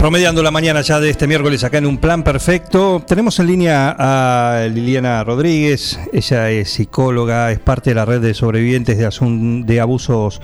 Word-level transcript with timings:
Promediando 0.00 0.42
la 0.42 0.50
mañana 0.50 0.80
ya 0.80 0.98
de 0.98 1.10
este 1.10 1.26
miércoles 1.26 1.62
acá 1.62 1.76
en 1.76 1.84
un 1.84 1.98
plan 1.98 2.22
perfecto, 2.22 3.02
tenemos 3.06 3.38
en 3.38 3.46
línea 3.48 3.94
a 3.98 4.66
Liliana 4.66 5.22
Rodríguez, 5.24 6.00
ella 6.14 6.48
es 6.48 6.70
psicóloga, 6.72 7.52
es 7.52 7.58
parte 7.58 7.90
de 7.90 7.96
la 7.96 8.06
red 8.06 8.22
de 8.22 8.32
sobrevivientes 8.32 8.96
de, 8.96 9.06
asun- 9.06 9.66
de 9.66 9.78
abusos 9.78 10.40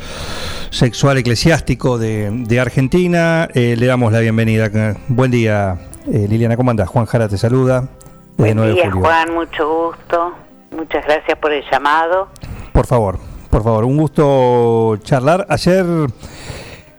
sexual 0.68 1.16
eclesiástico 1.16 1.96
de, 1.96 2.30
de 2.30 2.60
Argentina. 2.60 3.48
Eh, 3.54 3.76
le 3.78 3.86
damos 3.86 4.12
la 4.12 4.20
bienvenida. 4.20 4.70
Buen 5.08 5.30
día, 5.30 5.78
eh, 6.12 6.26
Liliana, 6.28 6.58
¿cómo 6.58 6.70
andás? 6.70 6.90
Juan 6.90 7.06
Jara 7.06 7.26
te 7.26 7.38
saluda. 7.38 7.88
Buen 8.36 8.56
9 8.56 8.74
de 8.74 8.74
día. 8.82 8.92
Juan, 8.92 9.32
mucho 9.32 9.86
gusto. 9.88 10.32
Muchas 10.76 11.02
gracias 11.06 11.38
por 11.38 11.50
el 11.54 11.64
llamado. 11.72 12.28
Por 12.74 12.86
favor, 12.86 13.18
por 13.48 13.64
favor, 13.64 13.84
un 13.86 13.96
gusto 13.96 14.98
charlar. 15.02 15.46
Ayer 15.48 15.86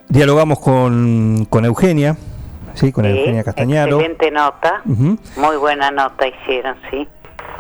dialogamos 0.10 0.58
con, 0.60 1.46
con 1.52 1.64
Eugenia, 1.66 2.18
sí, 2.78 2.92
con 2.92 3.06
Sí, 3.06 3.12
Eugenia 3.12 3.44
Castañaro. 3.44 3.98
Excelente 4.00 4.32
nota. 4.32 4.82
Muy 4.86 5.58
buena 5.60 5.92
nota 5.92 6.28
hicieron, 6.28 6.78
sí. 6.90 7.08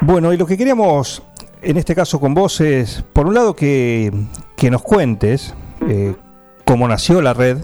Bueno, 0.01 0.31
y 0.31 0.37
lo 0.37 0.45
que 0.45 0.57
queríamos 0.57 1.23
en 1.61 1.77
este 1.77 1.95
caso 1.95 2.19
con 2.19 2.33
vos 2.33 2.61
es, 2.61 3.03
por 3.13 3.25
un 3.27 3.33
lado, 3.33 3.55
que, 3.55 4.11
que 4.55 4.69
nos 4.69 4.81
cuentes 4.83 5.55
eh, 5.87 6.13
cómo 6.65 6.87
nació 6.87 7.21
la 7.21 7.33
red, 7.33 7.57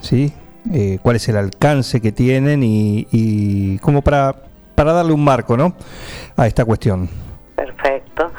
¿sí? 0.00 0.32
Eh, 0.72 0.98
cuál 1.02 1.16
es 1.16 1.28
el 1.28 1.36
alcance 1.36 2.00
que 2.00 2.12
tienen 2.12 2.62
y, 2.62 3.06
y 3.10 3.78
como 3.78 4.02
para, 4.02 4.34
para 4.74 4.92
darle 4.92 5.12
un 5.12 5.22
marco 5.22 5.56
¿no? 5.56 5.74
a 6.36 6.46
esta 6.46 6.64
cuestión. 6.64 7.08
Perfecto. 7.54 8.30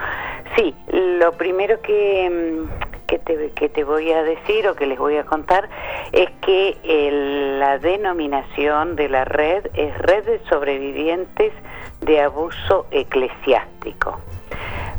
Sí, 0.56 0.74
lo 1.20 1.34
primero 1.34 1.80
que, 1.82 2.30
mm, 2.64 2.85
que, 3.08 3.20
te, 3.20 3.52
que 3.52 3.70
te 3.70 3.84
voy 3.84 4.12
a 4.12 4.24
decir 4.24 4.68
o 4.68 4.76
que 4.76 4.86
les 4.86 4.98
voy 4.98 5.18
a 5.18 5.24
contar 5.26 5.70
es 6.12 6.30
que 6.42 6.78
el- 6.84 7.60
la 7.60 7.78
denominación 7.78 8.96
de 8.96 9.10
la 9.10 9.26
red 9.26 9.68
es 9.74 9.98
Red 10.00 10.26
de 10.26 10.40
Sobrevivientes 10.50 11.54
de 12.02 12.22
Abuso 12.22 12.86
Eclesiástico. 12.92 14.20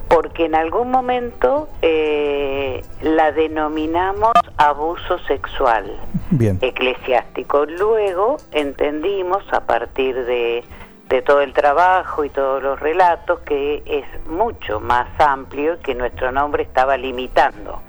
Porque 0.08 0.44
en 0.44 0.54
algún 0.54 0.90
momento 0.92 1.68
eh, 1.82 2.80
la 3.02 3.32
denominamos 3.32 4.32
abuso 4.56 5.18
sexual 5.26 5.98
Bien, 6.30 6.58
eclesiástico. 6.62 7.66
Luego 7.66 8.36
entendimos 8.52 9.42
a 9.52 9.62
partir 9.66 10.24
de, 10.24 10.62
de 11.08 11.22
todo 11.22 11.40
el 11.40 11.52
trabajo 11.52 12.24
y 12.24 12.30
todos 12.30 12.62
los 12.62 12.78
relatos 12.78 13.40
que 13.40 13.82
es 13.84 14.04
mucho 14.28 14.78
más 14.78 15.08
amplio 15.18 15.74
y 15.74 15.78
que 15.78 15.94
nuestro 15.96 16.30
nombre 16.30 16.62
estaba 16.62 16.96
limitando. 16.96 17.82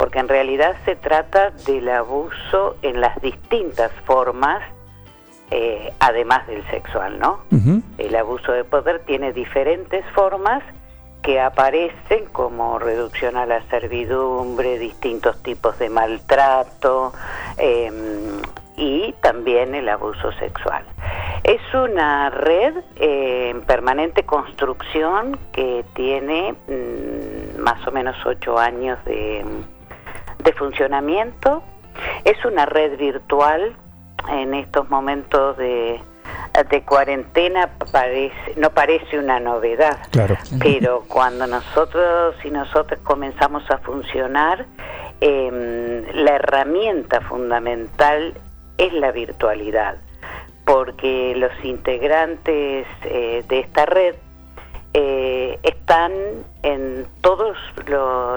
Porque 0.00 0.18
en 0.18 0.28
realidad 0.28 0.76
se 0.86 0.96
trata 0.96 1.50
del 1.66 1.86
abuso 1.90 2.78
en 2.80 3.02
las 3.02 3.20
distintas 3.20 3.92
formas, 4.06 4.62
eh, 5.50 5.92
además 6.00 6.46
del 6.46 6.66
sexual, 6.70 7.18
¿no? 7.18 7.40
El 7.98 8.16
abuso 8.16 8.50
de 8.52 8.64
poder 8.64 9.00
tiene 9.00 9.34
diferentes 9.34 10.02
formas 10.14 10.62
que 11.22 11.38
aparecen 11.38 12.24
como 12.32 12.78
reducción 12.78 13.36
a 13.36 13.44
la 13.44 13.62
servidumbre, 13.68 14.78
distintos 14.78 15.42
tipos 15.42 15.78
de 15.78 15.90
maltrato 15.90 17.12
eh, 17.58 17.92
y 18.78 19.14
también 19.20 19.74
el 19.74 19.86
abuso 19.90 20.32
sexual. 20.38 20.82
Es 21.44 21.60
una 21.74 22.30
red 22.30 22.74
eh, 22.96 23.50
en 23.50 23.60
permanente 23.60 24.22
construcción 24.22 25.38
que 25.52 25.84
tiene 25.92 26.54
mm, 26.68 27.60
más 27.60 27.86
o 27.86 27.90
menos 27.90 28.16
ocho 28.24 28.58
años 28.58 28.98
de, 29.04 29.44
de 30.42 30.52
funcionamiento. 30.52 31.62
Es 32.24 32.44
una 32.44 32.66
red 32.66 32.98
virtual 32.98 33.76
en 34.28 34.54
estos 34.54 34.88
momentos 34.90 35.56
de, 35.56 36.00
de 36.70 36.82
cuarentena 36.82 37.70
parece, 37.92 38.54
no 38.56 38.70
parece 38.70 39.18
una 39.18 39.40
novedad, 39.40 39.98
claro. 40.10 40.36
pero 40.60 41.04
cuando 41.08 41.46
nosotros 41.46 42.36
y 42.44 42.50
nosotros 42.50 43.00
comenzamos 43.02 43.68
a 43.70 43.78
funcionar, 43.78 44.66
eh, 45.20 46.06
la 46.14 46.36
herramienta 46.36 47.20
fundamental 47.22 48.34
es 48.78 48.92
la 48.92 49.12
virtualidad, 49.12 49.96
porque 50.64 51.34
los 51.36 51.52
integrantes 51.64 52.86
eh, 53.04 53.44
de 53.48 53.60
esta 53.60 53.86
red 53.86 54.14
eh, 54.92 55.58
están 55.62 56.12
en 56.62 57.06
todas 57.20 57.56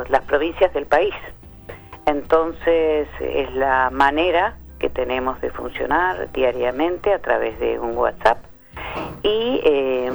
las 0.10 0.22
provincias 0.26 0.74
del 0.74 0.86
país. 0.86 1.14
Entonces 2.06 3.08
es 3.20 3.54
la 3.56 3.90
manera 3.92 4.58
que 4.80 4.90
tenemos 4.90 5.40
de 5.42 5.50
funcionar 5.52 6.32
diariamente 6.34 7.14
a 7.14 7.20
través 7.20 7.58
de 7.60 7.80
un 7.80 7.96
WhatsApp. 7.98 8.38
Y, 9.24 9.62
eh, 9.64 10.12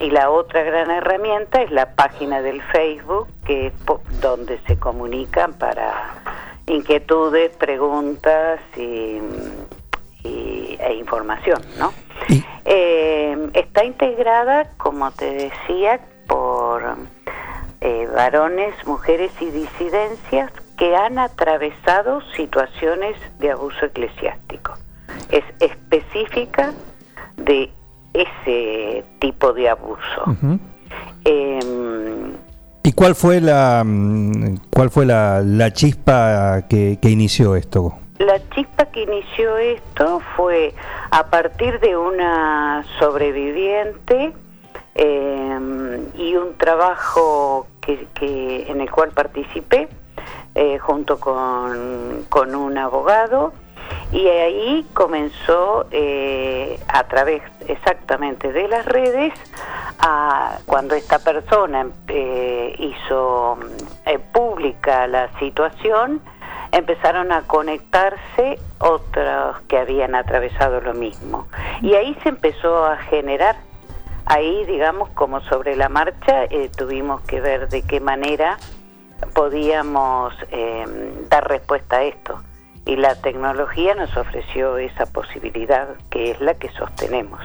y 0.00 0.10
la 0.10 0.30
otra 0.30 0.62
gran 0.62 0.90
herramienta 0.90 1.62
es 1.62 1.70
la 1.70 1.94
página 1.94 2.42
del 2.42 2.60
Facebook, 2.62 3.28
que 3.46 3.68
es 3.68 3.72
donde 4.20 4.58
se 4.66 4.78
comunican 4.78 5.54
para 5.54 6.14
inquietudes, 6.66 7.56
preguntas 7.56 8.60
y, 8.76 9.18
y- 10.24 10.76
e 10.78 10.94
información, 10.94 11.60
¿no? 11.78 11.92
Eh, 12.64 13.50
está 13.54 13.84
integrada, 13.84 14.68
como 14.76 15.10
te 15.12 15.30
decía, 15.32 16.00
por 16.28 16.82
eh, 17.80 18.08
varones, 18.14 18.74
mujeres 18.86 19.32
y 19.40 19.46
disidencias 19.50 20.52
que 20.76 20.96
han 20.96 21.18
atravesado 21.18 22.20
situaciones 22.36 23.16
de 23.38 23.50
abuso 23.52 23.86
eclesiástico. 23.86 24.74
Es 25.30 25.44
específica 25.60 26.72
de 27.36 27.70
ese 28.14 29.04
tipo 29.20 29.52
de 29.52 29.68
abuso. 29.68 30.24
Em, 31.24 32.32
¿Y 32.84 32.92
cuál 32.92 33.14
fue 33.14 33.40
la 33.40 33.82
mm, 33.84 34.56
cuál 34.70 34.90
fue 34.90 35.06
la, 35.06 35.40
la 35.44 35.72
chispa 35.72 36.62
que, 36.68 36.98
que 37.00 37.08
inició 37.10 37.54
esto? 37.54 37.98
La 38.18 38.38
chispa 38.50 38.86
que 38.86 39.02
inició 39.02 39.56
esto 39.56 40.20
fue 40.36 40.74
a 41.10 41.26
partir 41.26 41.78
de 41.80 41.96
una 41.96 42.84
sobreviviente 42.98 44.32
eh, 44.94 46.00
y 46.16 46.34
un 46.36 46.56
trabajo 46.58 47.66
que, 47.80 48.06
que- 48.14 48.70
en 48.70 48.80
el 48.80 48.90
cual 48.90 49.10
participé 49.10 49.88
eh, 50.54 50.78
junto 50.78 51.18
con, 51.18 52.26
con 52.28 52.54
un 52.54 52.78
abogado 52.78 53.52
y 54.12 54.26
ahí 54.26 54.86
comenzó 54.92 55.86
eh, 55.90 56.78
a 56.88 57.04
través 57.04 57.42
exactamente 57.66 58.52
de 58.52 58.68
las 58.68 58.84
redes 58.84 59.32
a, 59.98 60.58
cuando 60.66 60.94
esta 60.94 61.18
persona 61.18 61.86
eh, 62.08 62.74
hizo 62.78 63.58
eh, 64.04 64.18
pública 64.18 65.06
la 65.06 65.30
situación 65.38 66.20
empezaron 66.72 67.32
a 67.32 67.42
conectarse 67.42 68.58
otros 68.78 69.60
que 69.68 69.78
habían 69.78 70.14
atravesado 70.14 70.80
lo 70.80 70.94
mismo. 70.94 71.46
Y 71.82 71.94
ahí 71.94 72.16
se 72.22 72.30
empezó 72.30 72.86
a 72.86 72.96
generar, 72.96 73.56
ahí 74.24 74.64
digamos 74.64 75.10
como 75.10 75.42
sobre 75.42 75.76
la 75.76 75.90
marcha 75.90 76.44
eh, 76.44 76.70
tuvimos 76.74 77.20
que 77.22 77.42
ver 77.42 77.68
de 77.68 77.82
qué 77.82 78.00
manera 78.00 78.58
podíamos 79.34 80.34
eh, 80.50 80.84
dar 81.28 81.48
respuesta 81.48 81.96
a 81.98 82.02
esto. 82.04 82.42
Y 82.84 82.96
la 82.96 83.14
tecnología 83.14 83.94
nos 83.94 84.16
ofreció 84.16 84.76
esa 84.78 85.06
posibilidad 85.06 85.88
que 86.10 86.32
es 86.32 86.40
la 86.40 86.54
que 86.54 86.68
sostenemos. 86.72 87.40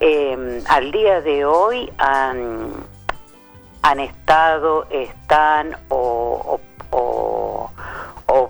Eh, 0.00 0.62
al 0.68 0.92
día 0.92 1.20
de 1.22 1.44
hoy 1.44 1.90
han, 1.98 2.68
han 3.82 4.00
estado, 4.00 4.86
están 4.90 5.76
o, 5.88 6.60
o- 6.90 7.70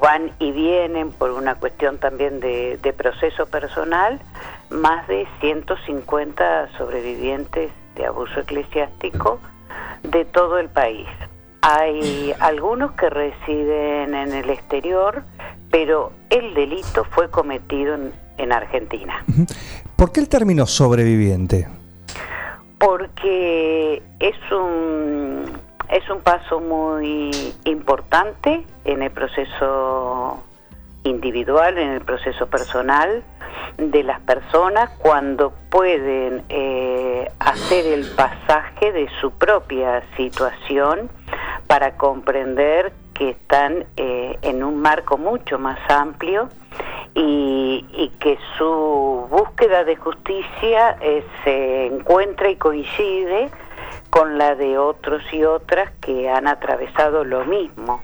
van 0.00 0.31
y 0.38 0.53
vienen 0.53 1.11
por 1.11 1.31
una 1.32 1.56
cuestión 1.56 1.99
también 1.99 2.38
de, 2.41 2.79
de 2.81 2.93
proceso 2.93 3.47
personal, 3.47 4.21
más 4.71 5.06
de 5.09 5.26
150 5.41 6.69
sobrevivientes 6.79 7.73
de 7.97 8.06
abuso 8.06 8.41
eclesiástico 8.41 9.41
de 10.05 10.25
todo 10.25 10.59
el 10.59 10.69
país. 10.69 11.09
Hay 11.62 12.32
algunos 12.40 12.93
que 12.93 13.10
residen 13.10 14.14
en 14.14 14.32
el 14.32 14.50
exterior, 14.50 15.25
pero 15.70 16.12
el 16.31 16.55
delito 16.55 17.05
fue 17.05 17.31
cometido 17.31 17.94
en, 17.94 18.12
en 18.38 18.52
Argentina. 18.52 19.25
¿Por 19.96 20.12
qué 20.12 20.20
el 20.20 20.28
término 20.28 20.66
sobreviviente? 20.66 21.69
porque 22.78 24.02
es 24.20 24.37
un 24.52 25.44
es 25.90 26.08
un 26.10 26.20
paso 26.20 26.60
muy 26.60 27.31
importante 27.64 28.64
en 28.84 29.02
el 29.02 29.11
proceso 29.11 30.43
individual, 31.02 31.78
en 31.78 31.90
el 31.90 32.02
proceso 32.02 32.46
personal 32.46 33.22
de 33.78 34.02
las 34.02 34.20
personas 34.20 34.90
cuando 34.99 35.52
pueden 35.70 36.44
eh, 36.50 37.31
hacer 37.38 37.87
el 37.87 38.06
pasaje 38.11 38.93
de 38.93 39.08
su 39.20 39.31
propia 39.32 40.02
situación 40.16 41.11
para 41.67 41.97
comprender 41.97 42.93
que 43.15 43.31
están 43.31 43.85
eh, 43.97 44.39
en 44.43 44.62
un 44.62 44.81
marco 44.81 45.19
mucho 45.19 45.59
más 45.59 45.79
amplio 45.91 46.49
y, 47.15 48.12
que 48.21 48.39
su 48.56 49.27
búsqueda 49.31 49.85
de 49.85 49.97
justicia 49.97 50.97
eh, 51.00 51.25
se 51.45 51.87
encuentra 51.87 52.50
y 52.50 52.56
coincide 52.56 53.50
con 54.11 54.39
la 54.39 54.55
de 54.55 54.79
otros 54.79 55.23
y 55.33 55.45
otras 55.45 55.91
que 56.00 56.29
han 56.29 56.49
atravesado 56.49 57.25
lo 57.25 57.45
mismo. 57.45 58.03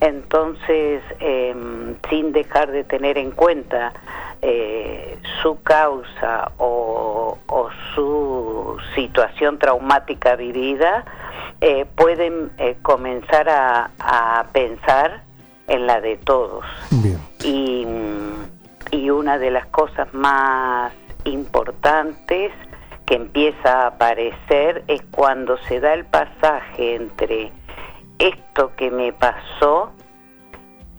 Entonces, 0.00 1.02
em, 1.18 1.96
sin 2.08 2.32
dejar 2.32 2.70
de 2.70 2.84
tener 2.84 3.18
en 3.18 3.32
cuenta 3.32 3.92
eh, 4.42 5.18
su 5.42 5.62
causa 5.62 6.52
o, 6.56 7.36
su 7.94 8.78
situación 8.94 9.58
traumática 9.58 10.36
vivida, 10.36 11.04
eh, 11.60 11.86
pueden 11.96 12.50
eh, 12.58 12.76
comenzar 12.82 13.48
a, 13.48 14.46
pensar 14.52 15.22
en 15.68 15.86
la 15.86 16.00
de 16.00 16.16
todos. 16.16 16.64
Y, 17.44 17.86
y 18.90 19.10
una 19.10 19.38
de 19.38 19.50
las 19.50 19.66
cosas 19.66 20.12
más 20.12 20.92
importantes 21.24 22.52
que 23.06 23.16
empieza 23.16 23.82
a 23.82 23.86
aparecer 23.88 24.84
es 24.86 25.02
cuando 25.10 25.58
se 25.68 25.80
da 25.80 25.94
el 25.94 26.04
pasaje 26.04 26.94
entre 26.94 27.52
esto 28.18 28.72
que 28.76 28.90
me 28.90 29.12
pasó 29.12 29.92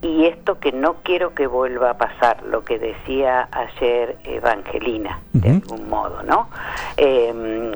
y 0.01 0.25
esto 0.25 0.59
que 0.59 0.71
no 0.71 0.95
quiero 1.03 1.35
que 1.35 1.45
vuelva 1.45 1.91
a 1.91 1.97
pasar, 1.97 2.43
lo 2.43 2.63
que 2.63 2.79
decía 2.79 3.47
ayer 3.51 4.17
Evangelina, 4.23 5.21
de 5.33 5.51
algún 5.51 5.89
modo, 5.89 6.23
¿no? 6.23 6.49
Em, 6.97 7.71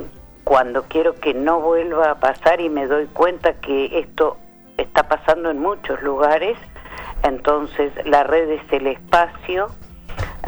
cuando 0.45 0.83
quiero 0.83 1.15
que 1.15 1.33
no 1.33 1.59
vuelva 1.59 2.11
a 2.11 2.19
pasar 2.19 2.61
y 2.61 2.69
me 2.69 2.85
doy 2.85 3.07
cuenta 3.07 3.53
que 3.55 3.99
esto 3.99 4.37
está 4.77 5.09
pasando 5.09 5.49
en 5.49 5.59
muchos 5.59 6.01
lugares, 6.03 6.55
entonces 7.23 7.91
la 8.05 8.23
red 8.23 8.49
es 8.51 8.61
el 8.71 8.87
espacio 8.87 9.67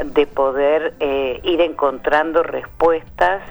de 0.06 0.28
poder 0.28 0.94
eh, 1.00 1.42
ir 1.44 1.62
encontrando 1.62 2.44
respuestas 2.44 3.42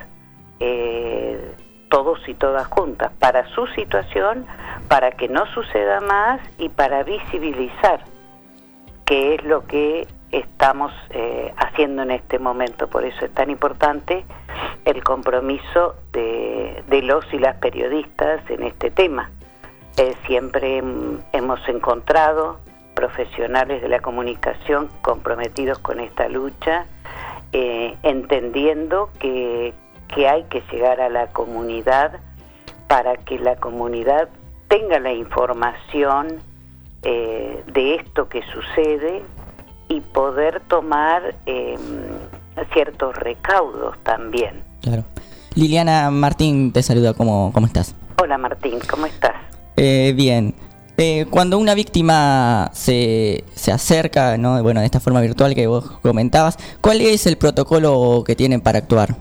eh, 0.60 1.52
todos 1.90 2.20
y 2.28 2.34
todas 2.34 2.66
juntas, 2.68 3.12
para 3.18 3.48
su 3.48 3.66
situación, 3.68 4.46
para 4.88 5.10
que 5.12 5.28
no 5.28 5.46
suceda 5.46 6.00
más 6.00 6.40
y 6.58 6.68
para 6.68 7.02
visibilizar 7.02 8.04
qué 9.04 9.34
es 9.34 9.44
lo 9.44 9.66
que 9.66 10.06
estamos 10.32 10.92
eh, 11.10 11.52
haciendo 11.56 12.02
en 12.02 12.10
este 12.10 12.38
momento. 12.38 12.88
Por 12.88 13.04
eso 13.04 13.24
es 13.24 13.32
tan 13.32 13.50
importante 13.50 14.24
el 14.84 15.02
compromiso 15.02 15.94
de, 16.12 16.82
los 17.02 17.24
y 17.32 17.38
las 17.38 17.56
periodistas 17.56 18.40
en 18.50 18.64
este 18.64 18.90
tema. 18.90 19.30
Eh, 19.96 20.14
siempre 20.26 20.82
hemos 21.32 21.68
encontrado 21.68 22.58
profesionales 22.94 23.82
de 23.82 23.88
la 23.88 24.00
comunicación 24.00 24.88
comprometidos 25.02 25.78
con 25.78 26.00
esta 26.00 26.28
lucha, 26.28 26.86
eh, 27.52 27.96
entendiendo 28.02 29.10
que, 29.18 29.74
que 30.08 30.28
hay 30.28 30.44
que 30.44 30.62
llegar 30.72 31.00
a 31.00 31.08
la 31.08 31.28
comunidad 31.28 32.20
para 32.88 33.16
que 33.16 33.38
la 33.38 33.56
comunidad 33.56 34.28
tenga 34.68 34.98
la 34.98 35.12
información 35.12 36.40
de 37.02 37.94
esto 37.94 38.28
que 38.28 38.42
sucede 38.42 39.22
y 39.88 40.00
poder 40.00 40.60
tomar 40.68 41.34
em, 41.46 41.78
ciertos 42.72 43.16
recaudos 43.16 43.96
también. 44.02 44.62
Claro. 44.82 45.04
Liliana 45.54 46.10
Martín 46.10 46.72
te 46.72 46.82
saluda, 46.82 47.14
¿cómo, 47.14 47.50
cómo 47.52 47.66
estás? 47.66 47.94
Hola 48.20 48.38
Martín, 48.38 48.78
¿cómo 48.88 49.06
estás? 49.06 49.34
Eh, 49.76 50.12
bien. 50.16 50.54
Eh, 50.98 51.26
cuando 51.28 51.58
una 51.58 51.74
víctima 51.74 52.70
se, 52.72 53.44
se 53.54 53.70
acerca, 53.70 54.38
¿no? 54.38 54.62
bueno, 54.62 54.80
de 54.80 54.86
esta 54.86 55.00
forma 55.00 55.20
virtual 55.20 55.54
que 55.54 55.66
vos 55.66 55.90
comentabas, 56.02 56.56
¿cuál 56.80 57.02
es 57.02 57.26
el 57.26 57.36
protocolo 57.36 58.24
que 58.26 58.34
tienen 58.34 58.62
para 58.62 58.78
actuar? 58.78 59.14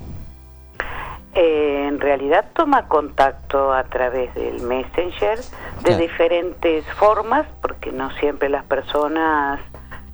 Eh, 1.34 1.86
en 1.90 2.00
realidad 2.00 2.46
toma 2.54 2.88
contacto 2.88 3.74
a 3.74 3.84
través 3.84 4.34
del 4.36 4.62
Messenger 4.62 5.40
de 5.84 5.98
diferentes 5.98 6.86
formas, 6.94 7.46
porque 7.62 7.92
no 7.92 8.10
siempre 8.20 8.48
las 8.48 8.64
personas 8.64 9.60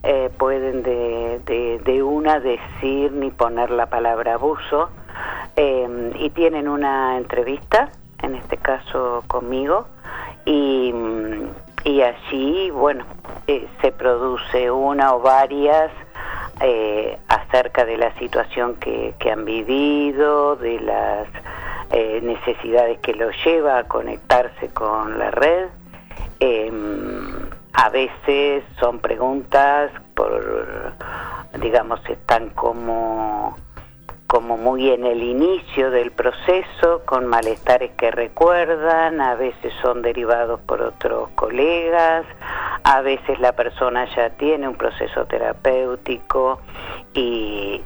eh, 0.04 0.30
pueden 0.38 0.84
de, 0.84 1.80
de, 1.84 2.04
una 2.04 2.40
decir 2.40 3.12
ni 3.12 3.30
poner 3.32 3.70
la 3.70 3.88
palabra 3.88 4.36
abuso, 4.36 4.90
em, 5.56 6.12
y 6.16 6.30
tienen 6.32 6.68
una 6.68 7.18
entrevista, 7.18 7.90
en 8.22 8.36
este 8.36 8.58
caso 8.58 9.24
conmigo, 9.28 9.88
y, 10.46 10.94
y 11.84 12.02
allí, 12.02 12.72
bueno, 12.72 13.06
eh, 13.48 13.68
se 13.82 13.92
produce 13.92 14.72
una 14.72 15.14
o 15.14 15.20
varias 15.20 15.92
eh, 16.62 17.18
acerca 17.28 17.86
de 17.86 17.98
la 17.98 18.14
situación 18.20 18.76
que, 18.76 19.16
han 19.32 19.46
vivido, 19.46 20.56
de 20.56 20.80
las 20.80 21.28
eh, 21.92 22.20
necesidades 22.22 23.00
que 23.00 23.14
los 23.16 23.34
lleva 23.44 23.80
a 23.80 23.84
conectarse 23.86 24.70
con 24.70 25.18
la 25.18 25.32
red. 25.32 25.70
A 27.74 27.90
veces 27.90 28.64
son 28.80 29.00
preguntas 29.00 29.92
por, 30.16 30.94
digamos, 31.60 32.00
están 32.10 32.50
como 32.50 33.56
como 34.32 34.56
muy 34.56 34.90
en 34.90 35.06
el 35.06 35.22
inicio 35.22 35.92
del 35.92 36.12
proceso, 36.12 37.02
con 37.06 37.28
malestares 37.28 37.92
que 37.98 38.12
recuerdan, 38.12 39.20
a 39.20 39.36
veces 39.36 39.74
son 39.82 40.02
derivados 40.02 40.62
por 40.62 40.82
otros 40.82 41.28
colegas, 41.36 42.26
a 42.86 43.02
veces 43.02 43.42
la 43.42 43.52
persona 43.52 44.08
ya 44.16 44.30
tiene 44.30 44.70
un 44.70 44.76
proceso 44.76 45.26
terapéutico 45.26 46.62
y, 47.14 47.82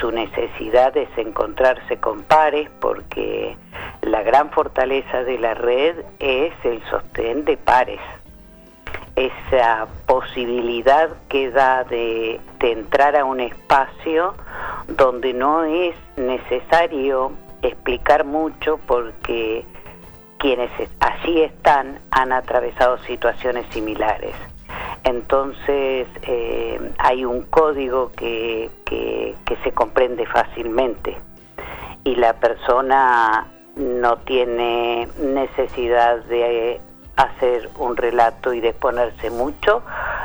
su 0.00 0.12
necesidad 0.12 0.96
es 0.96 1.08
encontrarse 1.18 1.98
con 1.98 2.22
pares 2.22 2.70
porque 2.80 3.56
la 4.00 4.22
gran 4.22 4.50
fortaleza 4.50 5.24
de 5.24 5.38
la 5.38 5.52
red 5.52 5.96
es 6.20 6.54
el 6.64 6.82
sostén 6.88 7.44
de 7.44 7.58
pares 7.58 8.00
esa 9.26 9.86
posibilidad 10.06 11.10
que 11.28 11.50
da 11.50 11.84
de, 11.84 12.40
entrar 12.60 13.16
a 13.16 13.24
un 13.24 13.40
espacio 13.40 14.34
donde 14.88 15.32
no 15.32 15.64
es 15.64 15.94
necesario 16.16 17.32
explicar 17.62 18.24
mucho 18.24 18.78
porque 18.86 19.64
quienes 20.38 20.70
allí 21.00 21.42
están 21.42 21.98
han 22.10 22.32
atravesado 22.32 22.98
situaciones 22.98 23.66
similares. 23.70 24.34
Entonces 25.04 26.06
eh, 26.22 26.92
hay 26.98 27.24
un 27.24 27.42
código 27.42 28.12
que, 28.12 28.70
que, 28.84 29.34
se 29.64 29.72
comprende 29.72 30.24
fácilmente 30.26 31.18
y 32.04 32.14
la 32.14 32.32
persona 32.34 33.46
no 33.76 34.16
tiene 34.18 35.06
necesidad 35.18 36.20
de 36.24 36.80
hacer 37.22 37.68
un 37.78 37.96
relato 37.96 38.52
y 38.52 38.58
exponerse 38.66 39.30
mucho, 39.30 39.82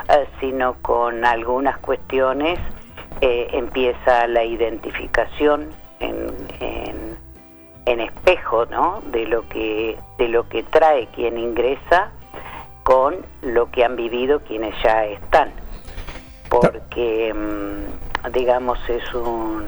eh, 0.08 0.26
sino 0.40 0.74
con 0.82 1.24
algunas 1.24 1.78
cuestiones 1.78 2.58
eh, 3.20 3.48
empieza 3.52 4.26
la 4.26 4.44
identificación 4.44 5.70
en, 6.00 6.26
en, 7.86 8.00
espejo 8.00 8.66
¿no? 8.66 9.00
de, 9.06 9.26
lo 9.26 9.48
que, 9.48 9.96
de 10.18 10.28
lo 10.28 10.48
que 10.48 10.62
trae 10.64 11.06
quien 11.14 11.38
ingresa 11.38 12.10
con 12.82 13.24
lo 13.40 13.70
que 13.70 13.84
han 13.84 13.96
vivido 13.96 14.40
quienes 14.40 14.74
ya 14.82 15.06
están. 15.06 15.50
Porque, 16.50 17.32
mm, 17.32 18.32
digamos, 18.32 18.78
es 18.88 19.14
un 19.14 19.64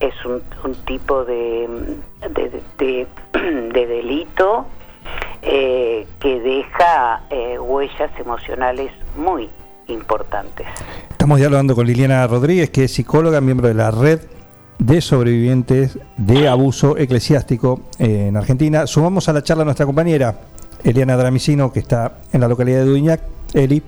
es 0.00 0.14
un, 0.24 0.42
tipo 0.84 1.24
de, 1.24 1.96
de 2.30 3.06
delito 3.72 4.66
eh, 5.42 6.06
que 6.20 6.40
deja 6.40 7.22
eh, 7.30 7.58
huellas 7.58 8.10
emocionales 8.18 8.92
muy 9.16 9.48
importantes. 9.86 10.66
Estamos 11.10 11.38
dialogando 11.38 11.74
con 11.74 11.86
Liliana 11.86 12.26
Rodríguez, 12.26 12.70
que 12.70 12.84
es 12.84 12.92
psicóloga, 12.92 13.40
miembro 13.40 13.68
de 13.68 13.74
la 13.74 13.90
red 13.90 14.20
de 14.78 15.00
sobrevivientes 15.00 15.98
de 16.16 16.48
abuso 16.48 16.96
eclesiástico 16.96 17.80
en 17.98 18.36
Argentina. 18.36 18.86
Sumamos 18.86 19.28
a 19.28 19.32
la 19.32 19.42
charla 19.42 19.62
a 19.62 19.64
nuestra 19.64 19.86
compañera 19.86 20.34
Eliana 20.84 21.16
Dramicino, 21.16 21.72
que 21.72 21.80
está 21.80 22.18
en 22.32 22.40
la 22.40 22.48
localidad 22.48 22.80
de 22.80 22.84
Duñac. 22.84 23.20
Eli. 23.54 23.82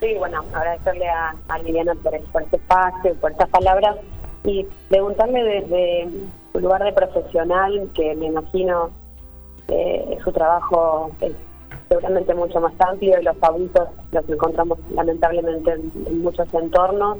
Sí, 0.00 0.14
bueno, 0.18 0.44
agradecerle 0.52 1.08
a, 1.08 1.34
a 1.48 1.58
Liliana 1.58 1.94
por, 2.02 2.20
por 2.32 2.42
este 2.42 2.56
espacio, 2.56 3.14
por 3.14 3.32
estas 3.32 3.48
palabras 3.48 3.96
y 4.44 4.66
preguntarle 4.88 5.42
desde 5.42 6.08
su 6.52 6.60
lugar 6.60 6.84
de 6.84 6.92
profesional, 6.92 7.88
que 7.94 8.14
me 8.14 8.26
imagino 8.26 8.90
eh, 9.68 10.18
su 10.22 10.32
trabajo 10.32 11.10
es 11.20 11.32
seguramente 11.88 12.34
mucho 12.34 12.60
más 12.60 12.72
amplio 12.80 13.20
y 13.20 13.24
los 13.24 13.36
abusos 13.42 13.88
los 14.12 14.28
encontramos 14.28 14.78
lamentablemente 14.90 15.72
en, 15.72 16.22
muchos 16.22 16.52
entornos. 16.54 17.18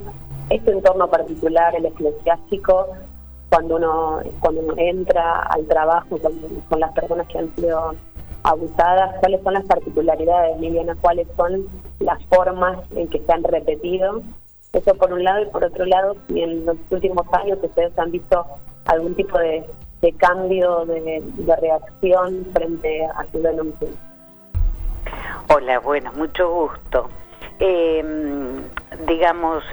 Este 0.51 0.73
entorno 0.73 1.09
particular, 1.09 1.75
el 1.75 1.87
eclesiástico, 1.87 2.89
cuando 3.51 3.77
uno 3.77 4.21
cuando 4.41 4.61
uno 4.61 4.75
entra 4.77 5.41
al 5.41 5.67
trabajo 5.67 6.19
con, 6.19 6.33
con 6.69 6.81
las 6.81 6.93
personas 6.93 7.27
que 7.29 7.39
han 7.39 7.55
sido 7.57 7.95
abusadas, 8.43 9.17
cuáles 9.21 9.43
son 9.43 9.55
las 9.55 9.65
particularidades, 9.65 10.61
Liliana, 10.61 10.97
cuáles 11.01 11.27
son 11.37 11.67
las 12.01 12.23
formas 12.27 12.79
en 12.95 13.09
que 13.09 13.21
se 13.21 13.33
han 13.33 13.43
repetido. 13.43 14.23
Eso 14.73 14.95
por 14.97 15.13
un 15.13 15.25
lado 15.25 15.43
y 15.43 15.47
por 15.47 15.65
otro 15.65 15.87
lado, 15.87 16.17
si 16.29 16.43
en 16.43 16.67
los 16.67 16.77
últimos 16.91 17.27
años 17.33 17.59
ustedes 17.63 17.97
han 17.99 18.11
visto 18.11 18.45
algún 18.87 19.15
tipo 19.15 19.39
de, 19.39 19.65
cambio 20.13 20.85
de, 20.87 21.23
reacción 21.61 22.47
frente 22.53 23.05
a 23.05 23.25
su 23.33 23.41
denuncia. 23.41 23.89
Hola, 25.49 25.79
bueno, 25.81 26.13
mucho 26.15 26.51
gusto. 26.51 27.11
Em, 27.59 28.63
digamos, 29.07 29.65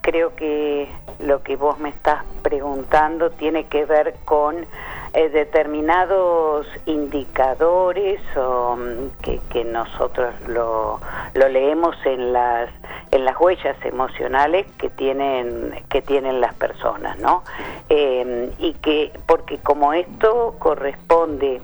creo 0.00 0.34
que 0.34 0.88
lo 1.20 1.42
que 1.42 1.56
vos 1.56 1.78
me 1.78 1.90
estás 1.90 2.24
preguntando 2.42 3.30
tiene 3.30 3.64
que 3.64 3.84
ver 3.84 4.14
con 4.24 4.66
eh, 5.14 5.28
determinados 5.30 6.66
indicadores 6.86 8.20
mm, 8.34 9.22
que, 9.50 9.64
nosotros 9.64 10.34
lo, 10.46 11.00
leemos 11.34 11.96
en 12.04 12.32
las 12.32 12.70
en 13.10 13.24
las 13.24 13.38
huellas 13.40 13.76
emocionales 13.84 14.66
que 14.78 14.90
tienen 14.90 15.84
que 15.88 16.02
tienen 16.02 16.40
las 16.40 16.54
personas 16.54 17.18
no 17.18 17.42
em, 17.88 18.50
y 18.58 18.74
que 18.74 19.12
porque 19.26 19.58
como 19.58 19.92
esto 19.92 20.56
corresponde 20.58 21.60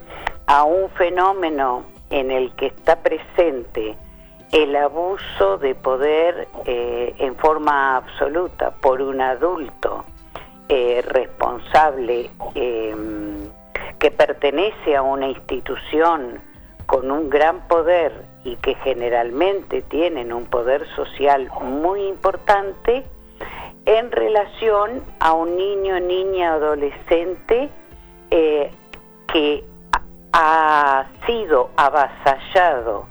a 0.47 0.65
un 0.65 0.91
fenómeno 0.91 1.85
en 2.11 2.31
el 2.31 2.55
que 2.55 2.67
está 2.67 2.97
presente 2.97 3.97
el 4.53 4.77
abuso 4.77 5.59
de 5.59 5.75
poder 5.75 6.47
eh, 6.65 7.15
en 7.19 7.35
forma 7.37 7.97
absoluta 7.97 8.71
por 8.71 9.03
un 9.03 9.21
adulto 9.21 10.05
eh, 10.69 11.03
responsable 11.09 12.31
em, 12.55 13.49
que 13.99 14.11
pertenece 14.11 14.97
a 14.97 15.03
una 15.03 15.29
institución 15.29 16.41
con 16.87 17.11
un 17.11 17.29
gran 17.29 17.67
poder 17.69 18.34
y 18.45 18.57
que 18.57 18.75
generalmente 18.77 19.83
tienen 19.83 20.33
un 20.33 20.47
poder 20.47 20.87
social 20.95 21.51
muy 21.63 22.07
importante 22.07 23.05
en 23.87 24.13
relación 24.13 25.03
a 25.21 25.33
un 25.33 25.57
niño, 25.57 25.99
niña, 26.01 26.55
adolescente 26.55 27.71
eh, 28.31 28.71
que 29.33 29.65
ha 30.33 31.07
sido 31.27 31.71
avasallado 31.77 33.07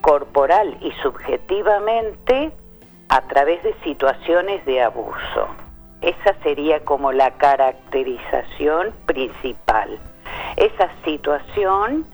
corporal 0.00 0.76
y 0.80 0.90
subjetivamente 1.02 2.52
a 3.08 3.20
través 3.22 3.62
de 3.62 3.74
situaciones 3.84 4.64
de 4.64 4.82
abuso. 4.82 5.48
Esa 6.00 6.34
sería 6.42 6.84
como 6.84 7.12
la 7.12 7.32
caracterización 7.32 8.92
principal. 9.06 9.98
Esa 10.56 10.88
situación, 11.04 12.06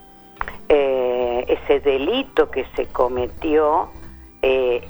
eh, 0.69 1.28
ese 1.49 1.81
delito 1.81 2.51
que 2.51 2.65
se 2.77 2.87
cometió 2.87 3.91
eh, 4.43 4.87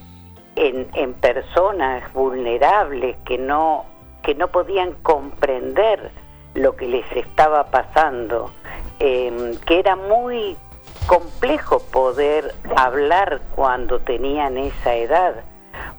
en, 0.57 1.15
personas 1.15 2.13
vulnerables 2.13 3.17
que 3.25 3.39
no, 3.39 3.85
que 4.23 4.35
no 4.35 4.49
podían 4.49 4.93
comprender 5.03 6.11
lo 6.55 6.75
que 6.77 6.89
les 6.89 7.11
estaba 7.13 7.71
pasando, 7.71 8.51
em, 8.99 9.57
que 9.67 9.79
era 9.79 9.95
muy 9.95 10.57
complejo 11.07 11.81
poder 11.93 12.55
hablar 12.77 13.41
cuando 13.55 14.01
tenían 14.01 14.59
esa 14.59 14.95
edad 14.95 15.45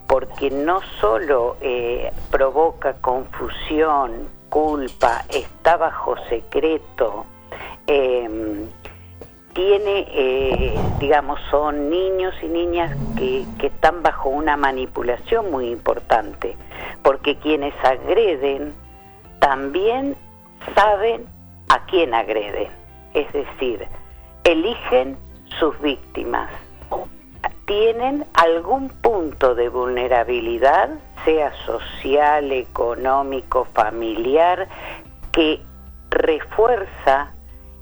porque 0.08 0.50
no 0.50 0.82
solo 1.00 1.58
eh, 1.62 2.12
provoca 2.32 2.94
confusión, 2.96 4.28
culpa, 4.50 5.24
está 5.30 5.78
bajo 5.78 6.16
secreto, 6.28 7.26
em, 7.86 8.68
tiene, 9.54 10.08
eh, 10.12 10.76
digamos, 11.00 11.40
son 11.50 11.90
niños 11.90 12.34
y 12.42 12.48
niñas 12.48 12.96
que, 13.18 13.46
que 13.58 13.68
están 13.68 14.04
bajo 14.04 14.30
una 14.30 14.58
manipulación 14.58 15.52
muy 15.52 15.70
importante, 15.70 16.56
porque 17.04 17.36
quienes 17.38 17.74
agreden 17.84 18.74
también 19.40 20.16
saben 20.76 21.26
a 21.70 21.86
quién 21.86 22.14
agreden, 22.14 22.70
es 23.14 23.32
decir, 23.34 23.88
eligen 24.44 25.18
sus 25.60 25.80
víctimas. 25.82 26.50
Tienen 27.66 28.26
algún 28.34 28.90
punto 28.90 29.54
de 29.54 29.70
vulnerabilidad, 29.70 30.90
sea 31.24 31.54
social, 31.66 32.52
económico, 32.52 33.66
familiar, 33.66 34.68
que 35.32 35.62
refuerza 36.10 37.32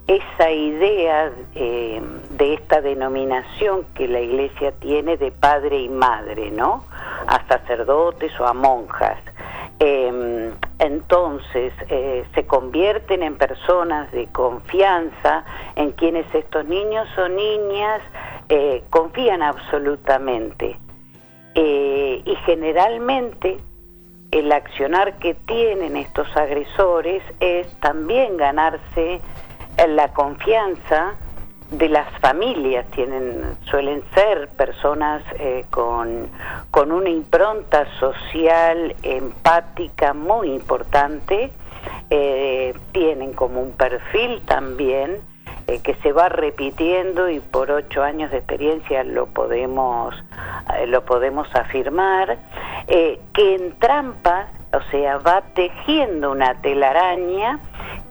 esa 0.08 0.50
idea 0.50 1.32
eh, 1.54 2.02
de 2.30 2.54
esta 2.54 2.82
denominación 2.82 3.86
que 3.94 4.08
la 4.08 4.22
iglesia 4.22 4.72
tiene 4.72 5.18
de 5.18 5.32
padre 5.32 5.80
y 5.80 5.90
madre, 5.90 6.50
¿no? 6.50 6.86
A 7.28 7.46
sacerdotes 7.48 8.32
o 8.40 8.46
a 8.46 8.54
monjas. 8.54 9.20
Em, 9.80 10.54
entonces 10.80 11.74
eh, 11.90 12.26
se 12.34 12.48
convierten 12.48 13.22
en 13.22 13.38
personas 13.38 14.10
de 14.12 14.28
confianza 14.28 15.44
en 15.76 15.92
quienes 15.92 16.26
estos 16.34 16.66
niños 16.66 17.08
o 17.18 17.28
niñas 17.28 18.02
eh, 18.50 18.84
confían 18.90 19.42
absolutamente. 19.42 20.80
Y 21.60 22.36
generalmente 22.46 23.58
el 24.30 24.52
accionar 24.52 25.18
que 25.18 25.34
tienen 25.34 25.98
estos 25.98 26.28
agresores 26.38 27.24
es 27.40 27.68
también 27.80 28.38
ganarse 28.38 29.22
la 29.86 30.08
confianza 30.14 31.16
de 31.72 31.90
las 31.90 32.08
familias. 32.20 32.86
Tienen 32.92 33.58
suelen 33.70 34.02
ser 34.14 34.48
personas 34.58 35.22
eh, 35.38 35.66
con, 35.70 36.30
con 36.72 36.92
una 36.92 37.10
impronta 37.10 37.86
social 38.00 38.96
empática 39.04 40.14
muy 40.14 40.54
importante. 40.54 41.52
Tienen 42.92 43.34
como 43.34 43.62
un 43.62 43.72
perfil 43.74 44.42
también 44.46 45.22
eh, 45.70 45.82
que 45.84 45.96
se 45.96 46.14
va 46.14 46.30
repitiendo 46.30 47.30
y 47.30 47.42
por 47.42 47.72
ocho 47.72 48.02
años 48.02 48.32
de 48.32 48.38
experiencia 48.38 49.04
lo 49.04 49.26
podemos, 49.26 50.16
eh, 50.80 50.88
lo 50.88 51.04
podemos 51.04 51.54
afirmar, 51.54 52.38
eh, 52.88 53.20
que 53.34 53.56
entrampa, 53.56 54.48
o 54.72 54.80
sea, 54.92 55.18
va 55.18 55.42
tejiendo 55.54 56.32
una 56.32 56.54
telaraña 56.62 57.60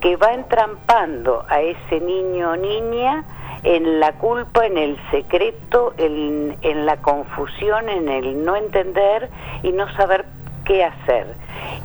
que 0.00 0.16
va 0.16 0.32
entrampando 0.32 1.44
a 1.48 1.60
ese 1.60 2.00
niño 2.00 2.50
o 2.50 2.56
niña 2.56 3.24
en 3.62 4.00
la 4.00 4.12
culpa, 4.12 4.66
en 4.66 4.78
el 4.78 4.98
secreto, 5.10 5.94
en, 5.98 6.56
en 6.62 6.86
la 6.86 6.98
confusión, 6.98 7.88
en 7.88 8.08
el 8.08 8.44
no 8.44 8.56
entender 8.56 9.30
y 9.62 9.72
no 9.72 9.90
saber 9.94 10.26
qué 10.64 10.84
hacer. 10.84 11.34